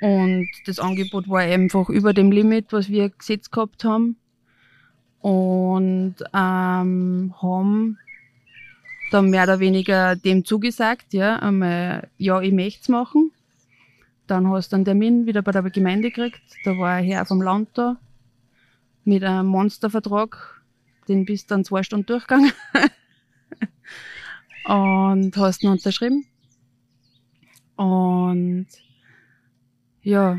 Und 0.00 0.48
das 0.66 0.78
Angebot 0.78 1.28
war 1.28 1.40
einfach 1.40 1.88
über 1.88 2.14
dem 2.14 2.30
Limit, 2.30 2.72
was 2.72 2.88
wir 2.88 3.10
gesetzt 3.10 3.50
gehabt 3.50 3.84
haben. 3.84 4.16
Und 5.20 6.14
ähm, 6.32 7.34
haben 7.42 7.98
dann 9.10 9.30
mehr 9.30 9.44
oder 9.44 9.60
weniger 9.60 10.16
dem 10.16 10.44
zugesagt, 10.44 11.12
ja, 11.12 11.36
einmal, 11.36 12.08
ja, 12.16 12.40
ich 12.40 12.52
möchte 12.52 12.82
es 12.82 12.88
machen. 12.88 13.32
Dann 14.26 14.48
hast 14.48 14.72
du 14.72 14.76
einen 14.76 14.84
Termin 14.84 15.26
wieder 15.26 15.42
bei 15.42 15.52
der 15.52 15.62
Gemeinde 15.62 16.10
gekriegt. 16.10 16.42
Da 16.64 16.78
war 16.78 16.90
ein 16.92 17.04
Herr 17.04 17.24
vom 17.26 17.42
Land 17.42 17.70
da 17.74 17.96
mit 19.04 19.24
einem 19.24 19.48
Monstervertrag. 19.48 20.62
Den 21.08 21.24
bist 21.24 21.50
dann 21.50 21.64
zwei 21.64 21.82
Stunden 21.82 22.06
durchgegangen. 22.06 22.52
und 24.64 25.36
hast 25.36 25.64
ihn 25.64 25.70
unterschrieben. 25.70 26.26
Und 27.76 28.66
ja, 30.02 30.38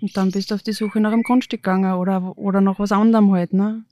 und 0.00 0.16
dann 0.16 0.30
bist 0.30 0.50
du 0.50 0.54
auf 0.54 0.62
die 0.62 0.72
Suche 0.72 1.00
nach 1.00 1.12
einem 1.12 1.22
Grundstück 1.22 1.62
gegangen 1.62 1.92
oder, 1.94 2.38
oder 2.38 2.60
nach 2.60 2.78
was 2.78 2.92
anderem 2.92 3.32
halt, 3.32 3.52
ne? 3.52 3.84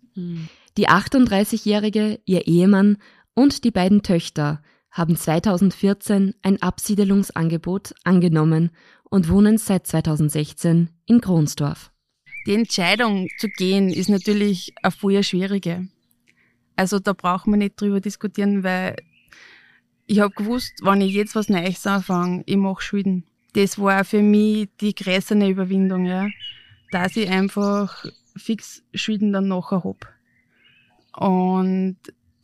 Die 0.76 0.88
38-Jährige, 0.88 2.20
ihr 2.24 2.46
Ehemann 2.46 2.98
und 3.36 3.64
die 3.64 3.70
beiden 3.70 4.02
Töchter 4.02 4.62
haben 4.90 5.14
2014 5.14 6.34
ein 6.42 6.62
Absiedelungsangebot 6.62 7.94
angenommen 8.02 8.70
und 9.04 9.28
wohnen 9.28 9.58
seit 9.58 9.86
2016 9.86 10.88
in 11.04 11.20
Kronsdorf. 11.20 11.92
Die 12.46 12.54
Entscheidung 12.54 13.28
zu 13.38 13.48
gehen 13.48 13.90
ist 13.90 14.08
natürlich 14.08 14.74
eine 14.82 14.90
vorher 14.90 15.22
schwierige. 15.22 15.86
Also 16.76 16.98
da 16.98 17.12
braucht 17.12 17.46
man 17.46 17.58
nicht 17.58 17.80
drüber 17.80 18.00
diskutieren, 18.00 18.64
weil 18.64 18.96
ich 20.06 20.20
habe 20.20 20.34
gewusst, 20.34 20.72
wenn 20.82 21.00
ich 21.00 21.12
jetzt 21.12 21.34
was 21.34 21.48
Neues 21.48 21.86
anfange, 21.86 22.42
ich 22.46 22.56
mache 22.56 22.82
Schulden. 22.82 23.24
Das 23.52 23.78
war 23.78 24.04
für 24.04 24.22
mich 24.22 24.68
die 24.80 24.94
größere 24.94 25.48
Überwindung, 25.48 26.06
ja. 26.06 26.28
Dass 26.90 27.16
ich 27.16 27.28
einfach 27.28 28.04
fix 28.36 28.82
Schulden 28.94 29.32
dann 29.32 29.48
nachher 29.48 29.82
hab. 29.84 30.06
Und 31.18 31.96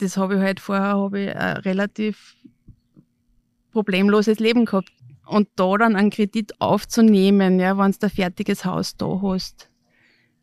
das 0.03 0.17
habe 0.17 0.35
ich 0.35 0.41
halt 0.41 0.61
vorher 0.61 0.99
hab 0.99 1.15
ich 1.15 1.35
ein 1.35 1.57
relativ 1.59 2.37
problemloses 3.71 4.38
Leben 4.38 4.65
gehabt. 4.65 4.93
Und 5.27 5.49
da 5.57 5.77
dann 5.79 5.97
einen 5.97 6.11
Kredit 6.11 6.61
aufzunehmen, 6.61 7.59
ja, 7.61 7.79
wenn 7.79 7.93
du 7.93 7.99
ein 8.03 8.11
fertiges 8.11 8.65
Haus 8.65 8.97
da 8.97 9.21
hast, 9.23 9.71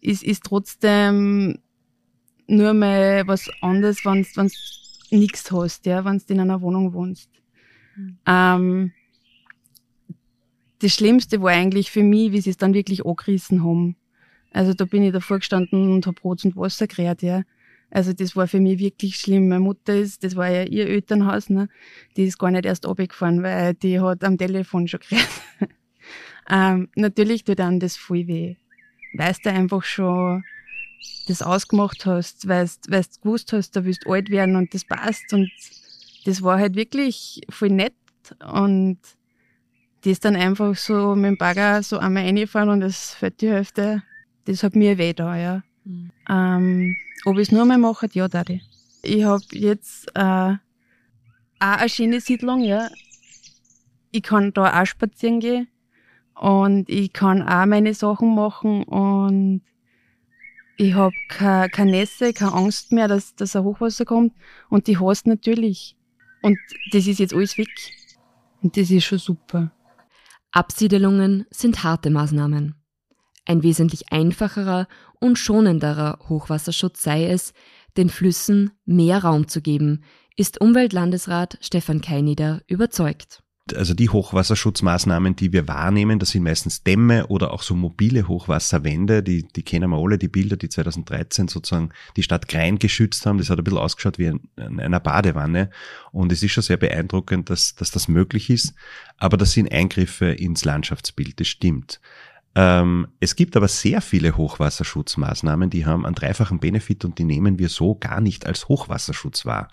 ist, 0.02 0.24
ist 0.24 0.46
trotzdem 0.46 1.60
nur 2.48 2.74
mal 2.74 3.28
was 3.28 3.50
anderes, 3.62 4.06
wenn 4.06 4.26
du 4.36 4.50
nichts 5.12 5.52
hast, 5.52 5.86
ja, 5.86 6.06
wenn 6.06 6.18
du 6.18 6.34
in 6.34 6.40
einer 6.40 6.62
Wohnung 6.62 6.94
wohnst. 6.94 7.30
Mhm. 7.96 8.18
Ähm, 8.26 8.92
das 10.80 10.94
Schlimmste 10.94 11.42
war 11.42 11.52
eigentlich 11.52 11.92
für 11.92 12.04
mich, 12.04 12.32
wie 12.32 12.42
sie 12.42 12.52
es 12.52 12.58
dann 12.58 12.74
wirklich 12.74 13.06
angerissen 13.06 13.64
haben. 13.64 13.98
Also 14.52 14.74
da 14.74 14.86
bin 14.86 15.04
ich 15.04 15.12
davor 15.12 15.40
gestanden 15.40 15.94
und 15.94 16.08
hab 16.08 16.16
Brot 16.16 16.46
und 16.46 16.56
Wasser 16.56 16.88
gerät, 16.88 17.22
ja. 17.22 17.44
Also 17.92 18.14
das 18.14 18.36
war 18.36 18.48
für 18.48 18.60
mich 18.60 18.80
wirklich 18.80 19.16
schlimm. 19.16 19.48
Meine 19.48 19.62
Mutter 19.62 19.96
ist, 19.96 20.24
das 20.24 20.36
war 20.36 20.50
ja 20.50 20.64
ihr 20.64 20.88
Elternhaus, 20.88 21.50
ne? 21.50 21.70
die 22.16 22.26
ist 22.26 22.38
gar 22.38 22.52
nicht 22.52 22.66
erst 22.66 22.86
runtergefahren, 22.86 23.42
weil 23.42 23.74
die 23.74 24.00
hat 24.00 24.24
am 24.24 24.38
Telefon 24.38 24.88
schon 24.88 25.00
geredet. 25.00 25.28
ähm, 26.50 26.90
natürlich 26.96 27.44
tut 27.44 27.60
dann 27.60 27.80
das 27.80 27.98
voll 27.98 28.28
weh. 28.28 28.56
Weil 29.14 29.36
du 29.44 29.50
einfach 29.50 29.84
schon 29.84 30.44
das 31.28 31.42
ausgemacht 31.42 32.06
hast, 32.06 32.48
weil 32.48 32.70
du 32.88 33.02
gewusst 33.22 33.54
hast, 33.54 33.76
da 33.76 33.86
willst 33.86 34.06
du 34.06 34.12
alt 34.12 34.30
werden 34.30 34.56
und 34.56 34.74
das 34.74 34.86
passt. 34.86 35.34
Und 35.34 35.50
das 36.26 36.42
war 36.44 36.60
halt 36.60 36.76
wirklich 36.76 37.42
voll 37.50 37.70
nett. 37.70 37.94
Und 38.52 39.00
ist 40.06 40.26
dann 40.26 40.36
einfach 40.36 40.76
so 40.76 41.16
mit 41.16 41.26
dem 41.26 41.38
Bagger 41.38 41.84
so 41.84 41.98
einmal 41.98 42.24
reingefahren 42.24 42.70
und 42.70 42.82
es 42.82 43.14
fällt 43.14 43.42
die 43.42 43.50
Hälfte. 43.50 44.04
Das 44.46 44.64
hat 44.64 44.76
mir 44.76 44.98
weh 44.98 45.14
da, 45.14 45.38
ja. 45.38 45.64
Mhm. 45.90 46.12
Ähm, 46.30 46.96
ob 47.26 47.38
ich 47.38 47.48
es 47.48 47.52
nur 47.52 47.66
mal 47.66 47.78
mache, 47.78 48.08
ja, 48.14 48.28
da 48.28 48.44
ich. 48.48 48.62
Ich 49.02 49.24
habe 49.24 49.44
jetzt 49.52 50.08
äh, 50.16 50.22
auch 50.22 50.58
eine 51.60 51.90
schöne 51.90 52.22
Siedlung, 52.22 52.62
ja. 52.62 52.90
Ich 54.12 54.24
kann 54.24 54.54
da 54.54 54.82
auch 54.82 54.86
spazieren 54.86 55.40
gehen 55.40 55.68
und 56.36 56.90
ich 56.90 57.14
kann 57.14 57.42
auch 57.42 57.66
meine 57.66 57.94
Sachen 57.94 58.36
machen 58.36 58.84
und 58.84 59.62
ich 60.78 60.94
habe 60.94 61.14
keine, 61.28 61.70
keine 61.70 61.92
Nässe, 61.92 62.34
keine 62.34 62.54
Angst 62.54 62.92
mehr, 62.92 63.08
dass, 63.08 63.36
dass 63.36 63.56
ein 63.56 63.64
Hochwasser 63.64 64.06
kommt 64.06 64.34
und 64.70 64.88
die 64.88 64.98
hast 64.98 65.28
natürlich. 65.28 65.96
Und 66.42 66.58
das 66.92 67.06
ist 67.06 67.20
jetzt 67.20 67.34
alles 67.34 67.58
weg. 67.58 67.70
Und 68.62 68.78
das 68.78 68.90
ist 68.90 69.06
schon 69.06 69.18
super. 69.18 69.72
Absiedelungen 70.52 71.46
sind 71.52 71.84
harte 71.84 72.10
Maßnahmen. 72.10 72.79
Ein 73.50 73.64
wesentlich 73.64 74.12
einfacherer 74.14 74.88
und 75.20 75.40
schonenderer 75.40 76.20
Hochwasserschutz 76.30 77.02
sei 77.02 77.26
es, 77.26 77.54
den 77.98 78.10
Flüssen 78.10 78.74
mehr 78.86 79.24
Raum 79.24 79.48
zu 79.48 79.64
geben, 79.64 80.04
ist 80.36 80.62
Umweltlandesrat 80.62 81.58
Stefan 81.60 82.00
Keinider 82.00 82.62
überzeugt. 82.68 83.42
Also 83.76 83.96
die 83.96 84.10
Hochwasserschutzmaßnahmen, 84.10 85.36
die 85.36 85.52
wir 85.52 85.68
wahrnehmen, 85.68 86.20
das 86.20 86.30
sind 86.30 86.44
meistens 86.44 86.84
Dämme 86.84 87.26
oder 87.28 87.52
auch 87.52 87.64
so 87.64 87.74
mobile 87.74 88.28
Hochwasserwände, 88.28 89.24
die, 89.24 89.48
die 89.48 89.64
kennen 89.64 89.90
wir 89.90 89.98
alle, 89.98 90.20
die 90.20 90.28
Bilder, 90.28 90.56
die 90.56 90.70
2013 90.70 91.48
sozusagen 91.48 91.90
die 92.18 92.24
Stadt 92.24 92.48
Grein 92.48 92.78
geschützt 92.78 93.26
haben, 93.26 93.40
das 93.40 93.50
hat 93.50 93.58
ein 93.58 93.64
bisschen 93.64 93.80
ausgeschaut 93.80 94.20
wie 94.20 94.28
in 94.28 94.80
einer 94.80 95.00
Badewanne. 95.00 95.72
Und 96.12 96.32
es 96.32 96.44
ist 96.44 96.52
schon 96.52 96.64
sehr 96.64 96.78
beeindruckend, 96.78 97.50
dass, 97.50 97.74
dass 97.74 97.90
das 97.90 98.08
möglich 98.08 98.52
ist, 98.52 98.76
aber 99.18 99.38
das 99.38 99.54
sind 99.54 99.72
Eingriffe 99.72 100.28
ins 100.28 100.66
Landschaftsbild, 100.66 101.40
das 101.40 101.48
stimmt. 101.48 102.00
Ähm, 102.56 103.08
es 103.20 103.36
gibt 103.36 103.56
aber 103.56 103.68
sehr 103.68 104.02
viele 104.02 104.36
Hochwasserschutzmaßnahmen, 104.36 105.70
die 105.70 105.86
haben 105.86 106.06
einen 106.06 106.16
dreifachen 106.16 106.60
Benefit 106.60 107.06
und 107.06 107.20
die 107.20 107.24
nehmen 107.24 107.60
wir 107.60 107.70
so 107.70 107.96
gar 107.96 108.22
nicht 108.22 108.46
als 108.46 108.68
Hochwasserschutz 108.68 109.46
wahr. 109.46 109.70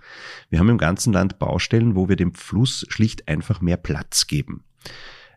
Wir 0.51 0.59
haben 0.59 0.69
im 0.69 0.79
ganzen 0.79 1.13
Land 1.13 1.39
Baustellen, 1.39 1.97
wo 1.97 2.09
wir 2.09 2.17
dem 2.17 2.35
Fluss 2.35 2.85
schlicht 2.89 3.29
einfach 3.29 3.61
mehr 3.61 3.79
Platz 3.79 4.27
geben. 4.27 4.63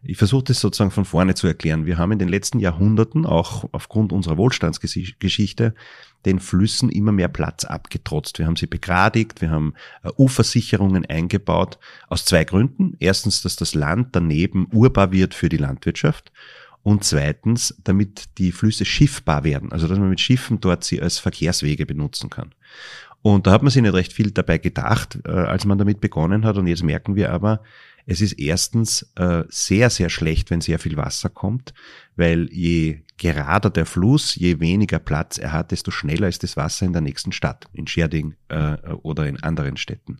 Ich 0.01 0.17
versuche 0.17 0.45
das 0.45 0.61
sozusagen 0.61 0.91
von 0.91 1.03
vorne 1.03 1.35
zu 1.35 1.45
erklären. 1.45 1.85
Wir 1.85 1.97
haben 1.97 2.13
in 2.13 2.19
den 2.19 2.29
letzten 2.29 2.59
Jahrhunderten, 2.59 3.25
auch 3.25 3.67
aufgrund 3.73 4.13
unserer 4.13 4.37
Wohlstandsgeschichte, 4.37 5.73
den 6.25 6.39
Flüssen 6.39 6.89
immer 6.89 7.11
mehr 7.11 7.27
Platz 7.27 7.65
abgetrotzt. 7.65 8.39
Wir 8.39 8.45
haben 8.45 8.55
sie 8.55 8.67
begradigt, 8.67 9.41
wir 9.41 9.49
haben 9.49 9.73
äh, 10.03 10.09
Uversicherungen 10.17 11.05
eingebaut, 11.05 11.79
aus 12.07 12.25
zwei 12.25 12.45
Gründen. 12.45 12.95
Erstens, 12.99 13.41
dass 13.41 13.57
das 13.57 13.73
Land 13.75 14.09
daneben 14.15 14.67
urbar 14.71 15.11
wird 15.11 15.33
für 15.33 15.49
die 15.49 15.57
Landwirtschaft 15.57 16.31
und 16.83 17.03
zweitens, 17.03 17.75
damit 17.83 18.37
die 18.37 18.51
Flüsse 18.51 18.85
schiffbar 18.85 19.43
werden, 19.43 19.71
also 19.71 19.87
dass 19.87 19.99
man 19.99 20.09
mit 20.09 20.21
Schiffen 20.21 20.59
dort 20.59 20.83
sie 20.83 21.01
als 21.01 21.19
Verkehrswege 21.19 21.85
benutzen 21.85 22.29
kann. 22.29 22.53
Und 23.21 23.47
da 23.47 23.51
hat 23.51 23.63
man 23.63 23.71
sich 23.71 23.81
nicht 23.81 23.93
recht 23.93 24.13
viel 24.13 24.31
dabei 24.31 24.57
gedacht, 24.57 25.19
äh, 25.25 25.31
als 25.31 25.65
man 25.65 25.77
damit 25.77 25.99
begonnen 25.99 26.45
hat. 26.45 26.57
Und 26.57 26.67
jetzt 26.67 26.83
merken 26.83 27.15
wir 27.15 27.33
aber, 27.33 27.61
es 28.05 28.21
ist 28.21 28.33
erstens 28.39 29.11
äh, 29.15 29.43
sehr, 29.49 29.89
sehr 29.89 30.09
schlecht, 30.09 30.49
wenn 30.49 30.61
sehr 30.61 30.79
viel 30.79 30.97
Wasser 30.97 31.29
kommt, 31.29 31.73
weil 32.15 32.51
je 32.51 33.01
gerader 33.17 33.69
der 33.69 33.85
Fluss, 33.85 34.35
je 34.35 34.59
weniger 34.59 34.99
Platz 34.99 35.37
er 35.37 35.51
hat, 35.51 35.71
desto 35.71 35.91
schneller 35.91 36.27
ist 36.27 36.41
das 36.41 36.57
Wasser 36.57 36.85
in 36.85 36.93
der 36.93 37.01
nächsten 37.01 37.33
Stadt, 37.33 37.67
in 37.73 37.85
Scherding 37.85 38.35
äh, 38.47 38.77
oder 39.03 39.27
in 39.27 39.43
anderen 39.43 39.77
Städten. 39.77 40.17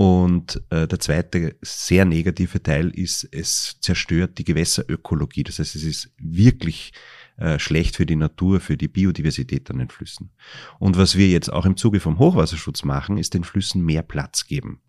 Und 0.00 0.62
äh, 0.70 0.88
der 0.88 0.98
zweite 0.98 1.56
sehr 1.60 2.06
negative 2.06 2.62
Teil 2.62 2.88
ist, 2.88 3.28
es 3.32 3.76
zerstört 3.82 4.38
die 4.38 4.44
Gewässerökologie. 4.44 5.42
Das 5.42 5.58
heißt, 5.58 5.76
es 5.76 5.82
ist 5.82 6.10
wirklich 6.16 6.92
äh, 7.36 7.58
schlecht 7.58 7.96
für 7.96 8.06
die 8.06 8.16
Natur, 8.16 8.60
für 8.60 8.78
die 8.78 8.88
Biodiversität 8.88 9.70
an 9.70 9.76
den 9.76 9.90
Flüssen. 9.90 10.30
Und 10.78 10.96
was 10.96 11.18
wir 11.18 11.28
jetzt 11.28 11.52
auch 11.52 11.66
im 11.66 11.76
Zuge 11.76 12.00
vom 12.00 12.18
Hochwasserschutz 12.18 12.82
machen, 12.82 13.18
ist 13.18 13.34
den 13.34 13.44
Flüssen 13.44 13.84
mehr 13.84 14.00
Platz 14.00 14.46
geben. 14.46 14.80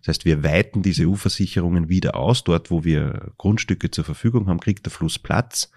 Das 0.00 0.08
heißt, 0.08 0.26
wir 0.26 0.44
weiten 0.44 0.82
diese 0.82 1.06
Ufersicherungen 1.06 1.88
wieder 1.88 2.14
aus. 2.14 2.44
Dort, 2.44 2.70
wo 2.70 2.84
wir 2.84 3.32
Grundstücke 3.38 3.90
zur 3.90 4.04
Verfügung 4.04 4.48
haben, 4.48 4.60
kriegt 4.60 4.84
der 4.84 4.92
Fluss 4.92 5.18
Platz. 5.18 5.70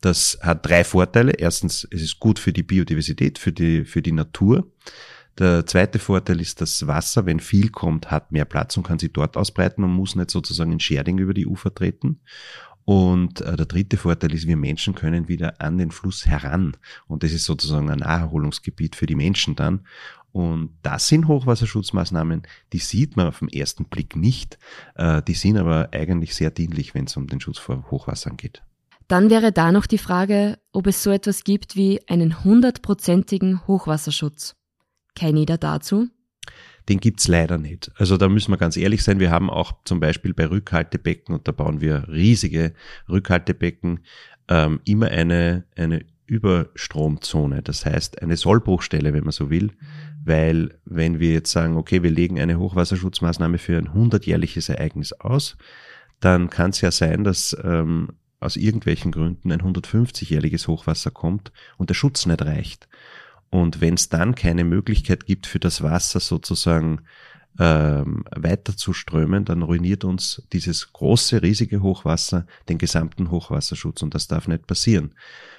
Das 0.00 0.38
hat 0.40 0.64
drei 0.66 0.82
Vorteile. 0.84 1.32
Erstens, 1.32 1.86
es 1.90 2.00
ist 2.00 2.20
gut 2.20 2.38
für 2.38 2.54
die 2.54 2.62
Biodiversität, 2.62 3.38
für 3.38 3.52
die, 3.52 3.84
für 3.84 4.00
die 4.00 4.12
Natur. 4.12 4.72
Der 5.38 5.66
zweite 5.66 5.98
Vorteil 5.98 6.40
ist, 6.40 6.60
dass 6.60 6.86
Wasser, 6.86 7.26
wenn 7.26 7.40
viel 7.40 7.70
kommt, 7.70 8.10
hat 8.10 8.30
mehr 8.30 8.44
Platz 8.44 8.76
und 8.76 8.84
kann 8.84 8.98
sich 8.98 9.12
dort 9.12 9.36
ausbreiten 9.36 9.82
und 9.82 9.92
muss 9.92 10.14
nicht 10.14 10.30
sozusagen 10.30 10.72
in 10.72 10.80
Scherding 10.80 11.18
über 11.18 11.34
die 11.34 11.46
Ufer 11.46 11.74
treten. 11.74 12.20
Und 12.84 13.40
äh, 13.40 13.56
der 13.56 13.66
dritte 13.66 13.96
Vorteil 13.96 14.34
ist, 14.34 14.46
wir 14.46 14.56
Menschen 14.56 14.94
können 14.94 15.26
wieder 15.26 15.60
an 15.60 15.78
den 15.78 15.90
Fluss 15.90 16.26
heran. 16.26 16.76
Und 17.06 17.22
das 17.22 17.32
ist 17.32 17.46
sozusagen 17.46 17.90
ein 17.90 18.00
Naherholungsgebiet 18.00 18.94
für 18.94 19.06
die 19.06 19.14
Menschen 19.14 19.56
dann. 19.56 19.86
Und 20.32 20.76
das 20.82 21.08
sind 21.08 21.28
Hochwasserschutzmaßnahmen, 21.28 22.42
die 22.72 22.78
sieht 22.78 23.16
man 23.16 23.28
auf 23.28 23.38
den 23.38 23.48
ersten 23.48 23.84
Blick 23.84 24.16
nicht. 24.16 24.58
Äh, 24.96 25.22
die 25.22 25.34
sind 25.34 25.56
aber 25.56 25.88
eigentlich 25.92 26.34
sehr 26.34 26.50
dienlich, 26.50 26.94
wenn 26.94 27.06
es 27.06 27.16
um 27.16 27.26
den 27.26 27.40
Schutz 27.40 27.58
vor 27.58 27.90
Hochwassern 27.90 28.36
geht. 28.36 28.62
Dann 29.08 29.30
wäre 29.30 29.52
da 29.52 29.70
noch 29.70 29.86
die 29.86 29.98
Frage, 29.98 30.58
ob 30.72 30.86
es 30.86 31.02
so 31.02 31.10
etwas 31.10 31.44
gibt 31.44 31.76
wie 31.76 32.00
einen 32.08 32.42
hundertprozentigen 32.42 33.66
Hochwasserschutz. 33.66 34.56
Kein 35.14 35.36
jeder 35.36 35.58
dazu? 35.58 36.08
Den 36.88 37.00
gibt's 37.00 37.28
leider 37.28 37.56
nicht. 37.56 37.90
Also 37.96 38.16
da 38.16 38.28
müssen 38.28 38.52
wir 38.52 38.58
ganz 38.58 38.76
ehrlich 38.76 39.02
sein, 39.02 39.20
wir 39.20 39.30
haben 39.30 39.48
auch 39.48 39.72
zum 39.84 40.00
Beispiel 40.00 40.34
bei 40.34 40.46
Rückhaltebecken, 40.46 41.34
und 41.34 41.48
da 41.48 41.52
bauen 41.52 41.80
wir 41.80 42.08
riesige 42.08 42.74
Rückhaltebecken, 43.08 44.00
ähm, 44.48 44.80
immer 44.84 45.08
eine, 45.08 45.64
eine 45.76 46.04
Überstromzone, 46.26 47.62
das 47.62 47.86
heißt 47.86 48.22
eine 48.22 48.36
Sollbruchstelle, 48.36 49.12
wenn 49.12 49.24
man 49.24 49.32
so 49.32 49.50
will, 49.50 49.72
weil 50.24 50.78
wenn 50.84 51.20
wir 51.20 51.32
jetzt 51.32 51.52
sagen, 51.52 51.76
okay, 51.76 52.02
wir 52.02 52.10
legen 52.10 52.40
eine 52.40 52.58
Hochwasserschutzmaßnahme 52.58 53.58
für 53.58 53.78
ein 53.78 53.92
hundertjährliches 53.92 54.68
Ereignis 54.68 55.12
aus, 55.12 55.56
dann 56.20 56.48
kann 56.48 56.70
es 56.70 56.80
ja 56.80 56.90
sein, 56.90 57.24
dass 57.24 57.56
ähm, 57.62 58.08
aus 58.40 58.56
irgendwelchen 58.56 59.12
Gründen 59.12 59.52
ein 59.52 59.62
150-jähriges 59.62 60.68
Hochwasser 60.68 61.10
kommt 61.10 61.52
und 61.78 61.90
der 61.90 61.94
Schutz 61.94 62.26
nicht 62.26 62.42
reicht. 62.42 62.88
Und 63.54 63.80
wenn 63.80 63.94
es 63.94 64.08
dann 64.08 64.34
keine 64.34 64.64
Möglichkeit 64.64 65.26
gibt 65.26 65.46
für 65.46 65.60
das 65.60 65.80
Wasser 65.80 66.18
sozusagen 66.18 67.02
ähm, 67.60 68.24
weiter 68.34 68.76
zu 68.76 68.92
strömen, 68.92 69.44
dann 69.44 69.62
ruiniert 69.62 70.02
uns 70.02 70.42
dieses 70.52 70.92
große, 70.92 71.40
riesige 71.40 71.80
Hochwasser 71.80 72.48
den 72.68 72.78
gesamten 72.78 73.30
Hochwasserschutz 73.30 74.02
und 74.02 74.12
das 74.12 74.26
darf 74.26 74.48
nicht 74.48 74.66
passieren. 74.66 75.14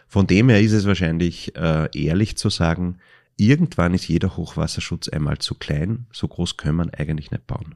Von 0.09 0.27
dem 0.27 0.49
her 0.49 0.59
ist 0.59 0.73
es 0.73 0.85
wahrscheinlich 0.85 1.55
äh, 1.55 1.87
ehrlich 1.97 2.35
zu 2.35 2.49
sagen, 2.49 2.97
irgendwann 3.37 3.93
ist 3.93 4.09
jeder 4.09 4.35
Hochwasserschutz 4.35 5.07
einmal 5.07 5.37
zu 5.37 5.55
klein, 5.55 6.07
so 6.11 6.27
groß 6.27 6.57
können 6.57 6.75
man 6.75 6.89
eigentlich 6.89 7.31
nicht 7.31 7.47
bauen. 7.47 7.75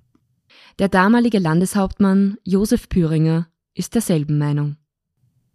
Der 0.80 0.90
damalige 0.90 1.40
Landeshauptmann 1.40 2.36
Josef 2.44 2.90
Püringer 2.90 3.48
ist 3.74 3.96
derselben 3.96 4.38
Meinung. 4.38 4.76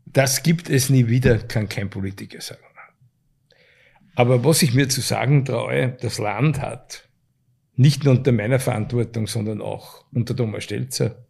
Das 0.07 0.42
gibt 0.42 0.70
es 0.70 0.88
nie 0.88 1.09
wieder, 1.09 1.37
kann 1.37 1.68
kein 1.68 1.90
Politiker 1.90 2.40
sagen. 2.40 2.63
Aber 4.14 4.44
was 4.44 4.62
ich 4.62 4.74
mir 4.74 4.88
zu 4.88 5.00
sagen 5.00 5.44
traue, 5.44 5.96
das 6.00 6.18
Land 6.18 6.61
hat, 6.61 7.09
nicht 7.77 8.05
nur 8.05 8.14
unter 8.14 8.33
meiner 8.33 8.61
Verantwortung, 8.61 9.27
sondern 9.27 9.61
auch 9.61 10.05
unter 10.12 10.37
Thomas 10.37 10.64
Stelzer, 10.64 11.27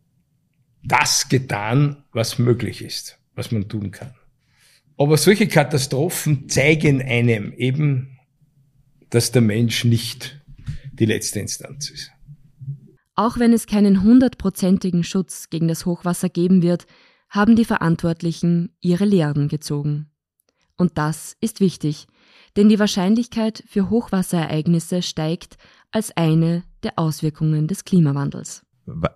das 0.83 1.29
getan, 1.29 2.05
was 2.13 2.39
möglich 2.39 2.83
ist, 2.83 3.19
was 3.35 3.51
man 3.51 3.69
tun 3.69 3.91
kann. 3.91 4.15
Aber 4.99 5.17
solche 5.17 5.49
Katastrophen 5.49 6.49
zeigen 6.49 7.03
einem 7.03 7.53
eben, 7.55 8.19
dass 9.11 9.33
der 9.33 9.43
Mensch 9.43 9.85
nicht 9.85 10.41
die 10.93 11.07
letzte 11.07 11.41
Instanz 11.41 11.91
ist. 11.91 12.11
Auch 13.17 13.39
wenn 13.39 13.53
es 13.53 13.67
keinen 13.67 14.03
hundertprozentigen 14.03 15.05
Schutz 15.05 15.49
gegen 15.49 15.69
das 15.69 15.87
Hochwasser 15.87 16.29
geben 16.29 16.63
wird, 16.63 16.87
haben 17.29 17.57
die 17.57 17.65
Verantwortlichen 17.65 18.77
ihre 18.81 19.05
Lehren 19.05 19.49
gezogen. 19.49 20.11
Und 20.77 20.99
das 20.99 21.37
ist 21.41 21.61
wichtig, 21.61 22.07
denn 22.57 22.69
die 22.69 22.79
Wahrscheinlichkeit 22.79 23.65
für 23.67 23.91
Hochwasserereignisse 23.91 25.03
steigt 25.03 25.57
als 25.91 26.17
eine 26.17 26.65
der 26.83 26.99
Auswirkungen 26.99 27.67
des 27.67 27.85
Klimawandels. 27.85 28.65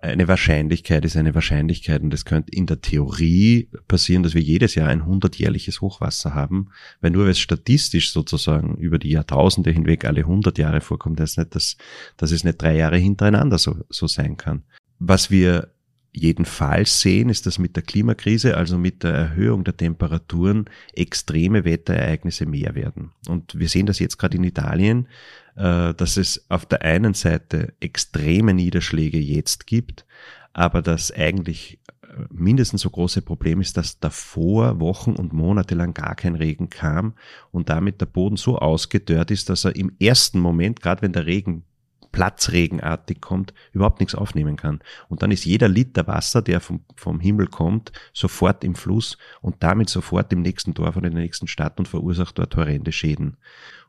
Eine 0.01 0.27
Wahrscheinlichkeit 0.27 1.05
ist 1.05 1.15
eine 1.15 1.35
Wahrscheinlichkeit 1.35 2.01
und 2.01 2.11
es 2.11 2.25
könnte 2.25 2.51
in 2.51 2.65
der 2.65 2.81
Theorie 2.81 3.69
passieren, 3.87 4.23
dass 4.23 4.33
wir 4.33 4.41
jedes 4.41 4.73
Jahr 4.73 4.87
ein 4.87 5.05
hundertjährliches 5.05 5.79
Hochwasser 5.81 6.33
haben, 6.33 6.69
weil 7.01 7.11
nur 7.11 7.25
weil 7.25 7.31
es 7.31 7.39
statistisch 7.39 8.11
sozusagen 8.11 8.77
über 8.77 8.97
die 8.97 9.11
Jahrtausende 9.11 9.69
hinweg 9.69 10.05
alle 10.05 10.23
hundert 10.23 10.57
Jahre 10.57 10.81
vorkommt, 10.81 11.19
das 11.19 11.37
nicht, 11.37 11.53
dass, 11.53 11.77
dass 12.17 12.31
es 12.31 12.43
nicht 12.43 12.59
drei 12.59 12.77
Jahre 12.77 12.97
hintereinander 12.97 13.59
so, 13.59 13.75
so 13.89 14.07
sein 14.07 14.37
kann. 14.37 14.63
Was 14.97 15.29
wir 15.29 15.71
jedenfalls 16.11 17.01
sehen, 17.01 17.29
ist, 17.29 17.45
dass 17.45 17.59
mit 17.59 17.75
der 17.75 17.83
Klimakrise, 17.83 18.57
also 18.57 18.77
mit 18.77 19.03
der 19.03 19.13
Erhöhung 19.13 19.63
der 19.63 19.77
Temperaturen, 19.77 20.65
extreme 20.93 21.65
Wetterereignisse 21.65 22.45
mehr 22.45 22.75
werden. 22.75 23.11
Und 23.27 23.57
wir 23.57 23.69
sehen 23.69 23.85
das 23.85 23.99
jetzt 23.99 24.17
gerade 24.17 24.37
in 24.37 24.43
Italien, 24.43 25.07
äh, 25.55 25.93
dass 25.93 26.17
es 26.17 26.45
auf 26.49 26.65
der 26.65 26.81
einen 26.81 27.13
Seite 27.13 27.73
extreme 27.79 28.53
Niederschläge 28.53 29.19
jetzt 29.19 29.67
gibt, 29.67 30.05
aber 30.53 30.81
das 30.81 31.11
eigentlich 31.11 31.79
äh, 32.01 32.07
mindestens 32.31 32.81
so 32.81 32.89
große 32.89 33.21
Problem 33.21 33.61
ist, 33.61 33.77
dass 33.77 33.99
davor 33.99 34.79
Wochen 34.79 35.11
und 35.11 35.31
Monate 35.31 35.75
lang 35.75 35.93
gar 35.93 36.15
kein 36.15 36.35
Regen 36.35 36.69
kam 36.69 37.13
und 37.51 37.69
damit 37.69 38.01
der 38.01 38.07
Boden 38.07 38.37
so 38.37 38.57
ausgedörrt 38.57 39.31
ist, 39.31 39.49
dass 39.49 39.65
er 39.65 39.75
im 39.75 39.91
ersten 39.99 40.39
Moment, 40.39 40.81
gerade 40.81 41.03
wenn 41.03 41.13
der 41.13 41.27
Regen 41.27 41.65
platzregenartig 42.11 43.21
kommt, 43.21 43.53
überhaupt 43.71 43.99
nichts 43.99 44.15
aufnehmen 44.15 44.55
kann. 44.55 44.79
Und 45.07 45.21
dann 45.21 45.31
ist 45.31 45.45
jeder 45.45 45.67
Liter 45.67 46.07
Wasser, 46.07 46.41
der 46.41 46.59
vom, 46.59 46.81
vom 46.95 47.19
Himmel 47.19 47.47
kommt, 47.47 47.91
sofort 48.13 48.63
im 48.63 48.75
Fluss 48.75 49.17
und 49.41 49.57
damit 49.59 49.89
sofort 49.89 50.31
im 50.33 50.41
nächsten 50.41 50.73
Dorf 50.73 50.97
oder 50.97 51.07
in 51.07 51.15
der 51.15 51.23
nächsten 51.23 51.47
Stadt 51.47 51.79
und 51.79 51.87
verursacht 51.87 52.37
dort 52.39 52.55
horrende 52.55 52.91
Schäden. 52.91 53.37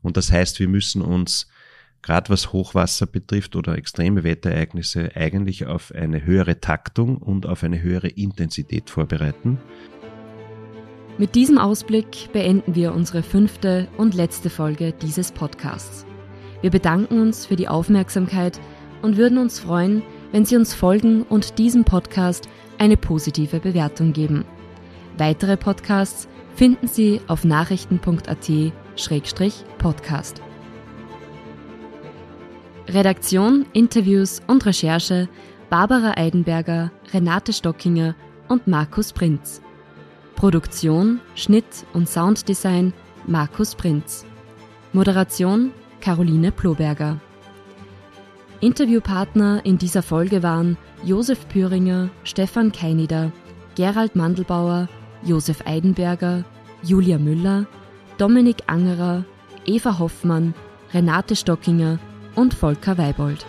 Und 0.02 0.16
das 0.16 0.30
heißt, 0.30 0.60
wir 0.60 0.68
müssen 0.68 1.02
uns 1.02 1.48
gerade 2.02 2.30
was 2.30 2.52
Hochwasser 2.52 3.06
betrifft 3.06 3.56
oder 3.56 3.76
extreme 3.76 4.24
Wetterereignisse 4.24 5.10
eigentlich 5.14 5.66
auf 5.66 5.92
eine 5.94 6.24
höhere 6.24 6.60
Taktung 6.60 7.18
und 7.18 7.46
auf 7.46 7.62
eine 7.62 7.82
höhere 7.82 8.08
Intensität 8.08 8.90
vorbereiten. 8.90 9.58
Mit 11.18 11.34
diesem 11.34 11.58
Ausblick 11.58 12.32
beenden 12.32 12.74
wir 12.74 12.94
unsere 12.94 13.22
fünfte 13.22 13.88
und 13.98 14.14
letzte 14.14 14.48
Folge 14.48 14.92
dieses 14.92 15.32
Podcasts. 15.32 16.06
Wir 16.62 16.70
bedanken 16.70 17.20
uns 17.20 17.44
für 17.46 17.56
die 17.56 17.66
Aufmerksamkeit 17.68 18.60
und 19.02 19.16
würden 19.16 19.38
uns 19.38 19.58
freuen, 19.58 20.02
wenn 20.32 20.44
Sie 20.44 20.56
uns 20.56 20.74
folgen 20.74 21.22
und 21.22 21.58
diesem 21.58 21.84
Podcast 21.84 22.48
eine 22.78 22.96
positive 22.96 23.58
Bewertung 23.60 24.12
geben. 24.12 24.44
Weitere 25.18 25.56
Podcasts 25.56 26.28
finden 26.54 26.86
Sie 26.86 27.20
auf 27.26 27.42
nachrichten.at-podcast. 27.44 30.42
Redaktion, 32.88 33.66
Interviews 33.72 34.40
und 34.46 34.64
Recherche 34.66 35.28
Barbara 35.70 36.14
Eidenberger, 36.16 36.90
Renate 37.12 37.52
Stockinger 37.52 38.16
und 38.48 38.66
Markus 38.66 39.12
Prinz. 39.12 39.62
Produktion, 40.34 41.20
Schnitt 41.36 41.86
und 41.92 42.08
Sounddesign 42.08 42.92
Markus 43.26 43.76
Prinz. 43.76 44.26
Moderation 44.92 45.70
Caroline 46.00 46.52
Ploberger. 46.52 47.20
Interviewpartner 48.60 49.64
in 49.64 49.78
dieser 49.78 50.02
Folge 50.02 50.42
waren 50.42 50.76
Josef 51.04 51.48
Püringer, 51.48 52.10
Stefan 52.24 52.72
Keinider, 52.72 53.32
Gerald 53.74 54.16
Mandelbauer, 54.16 54.88
Josef 55.24 55.62
Eidenberger, 55.66 56.44
Julia 56.82 57.18
Müller, 57.18 57.66
Dominik 58.18 58.64
Angerer, 58.66 59.24
Eva 59.64 59.98
Hoffmann, 59.98 60.54
Renate 60.92 61.36
Stockinger 61.36 61.98
und 62.34 62.52
Volker 62.54 62.98
Weibold. 62.98 63.46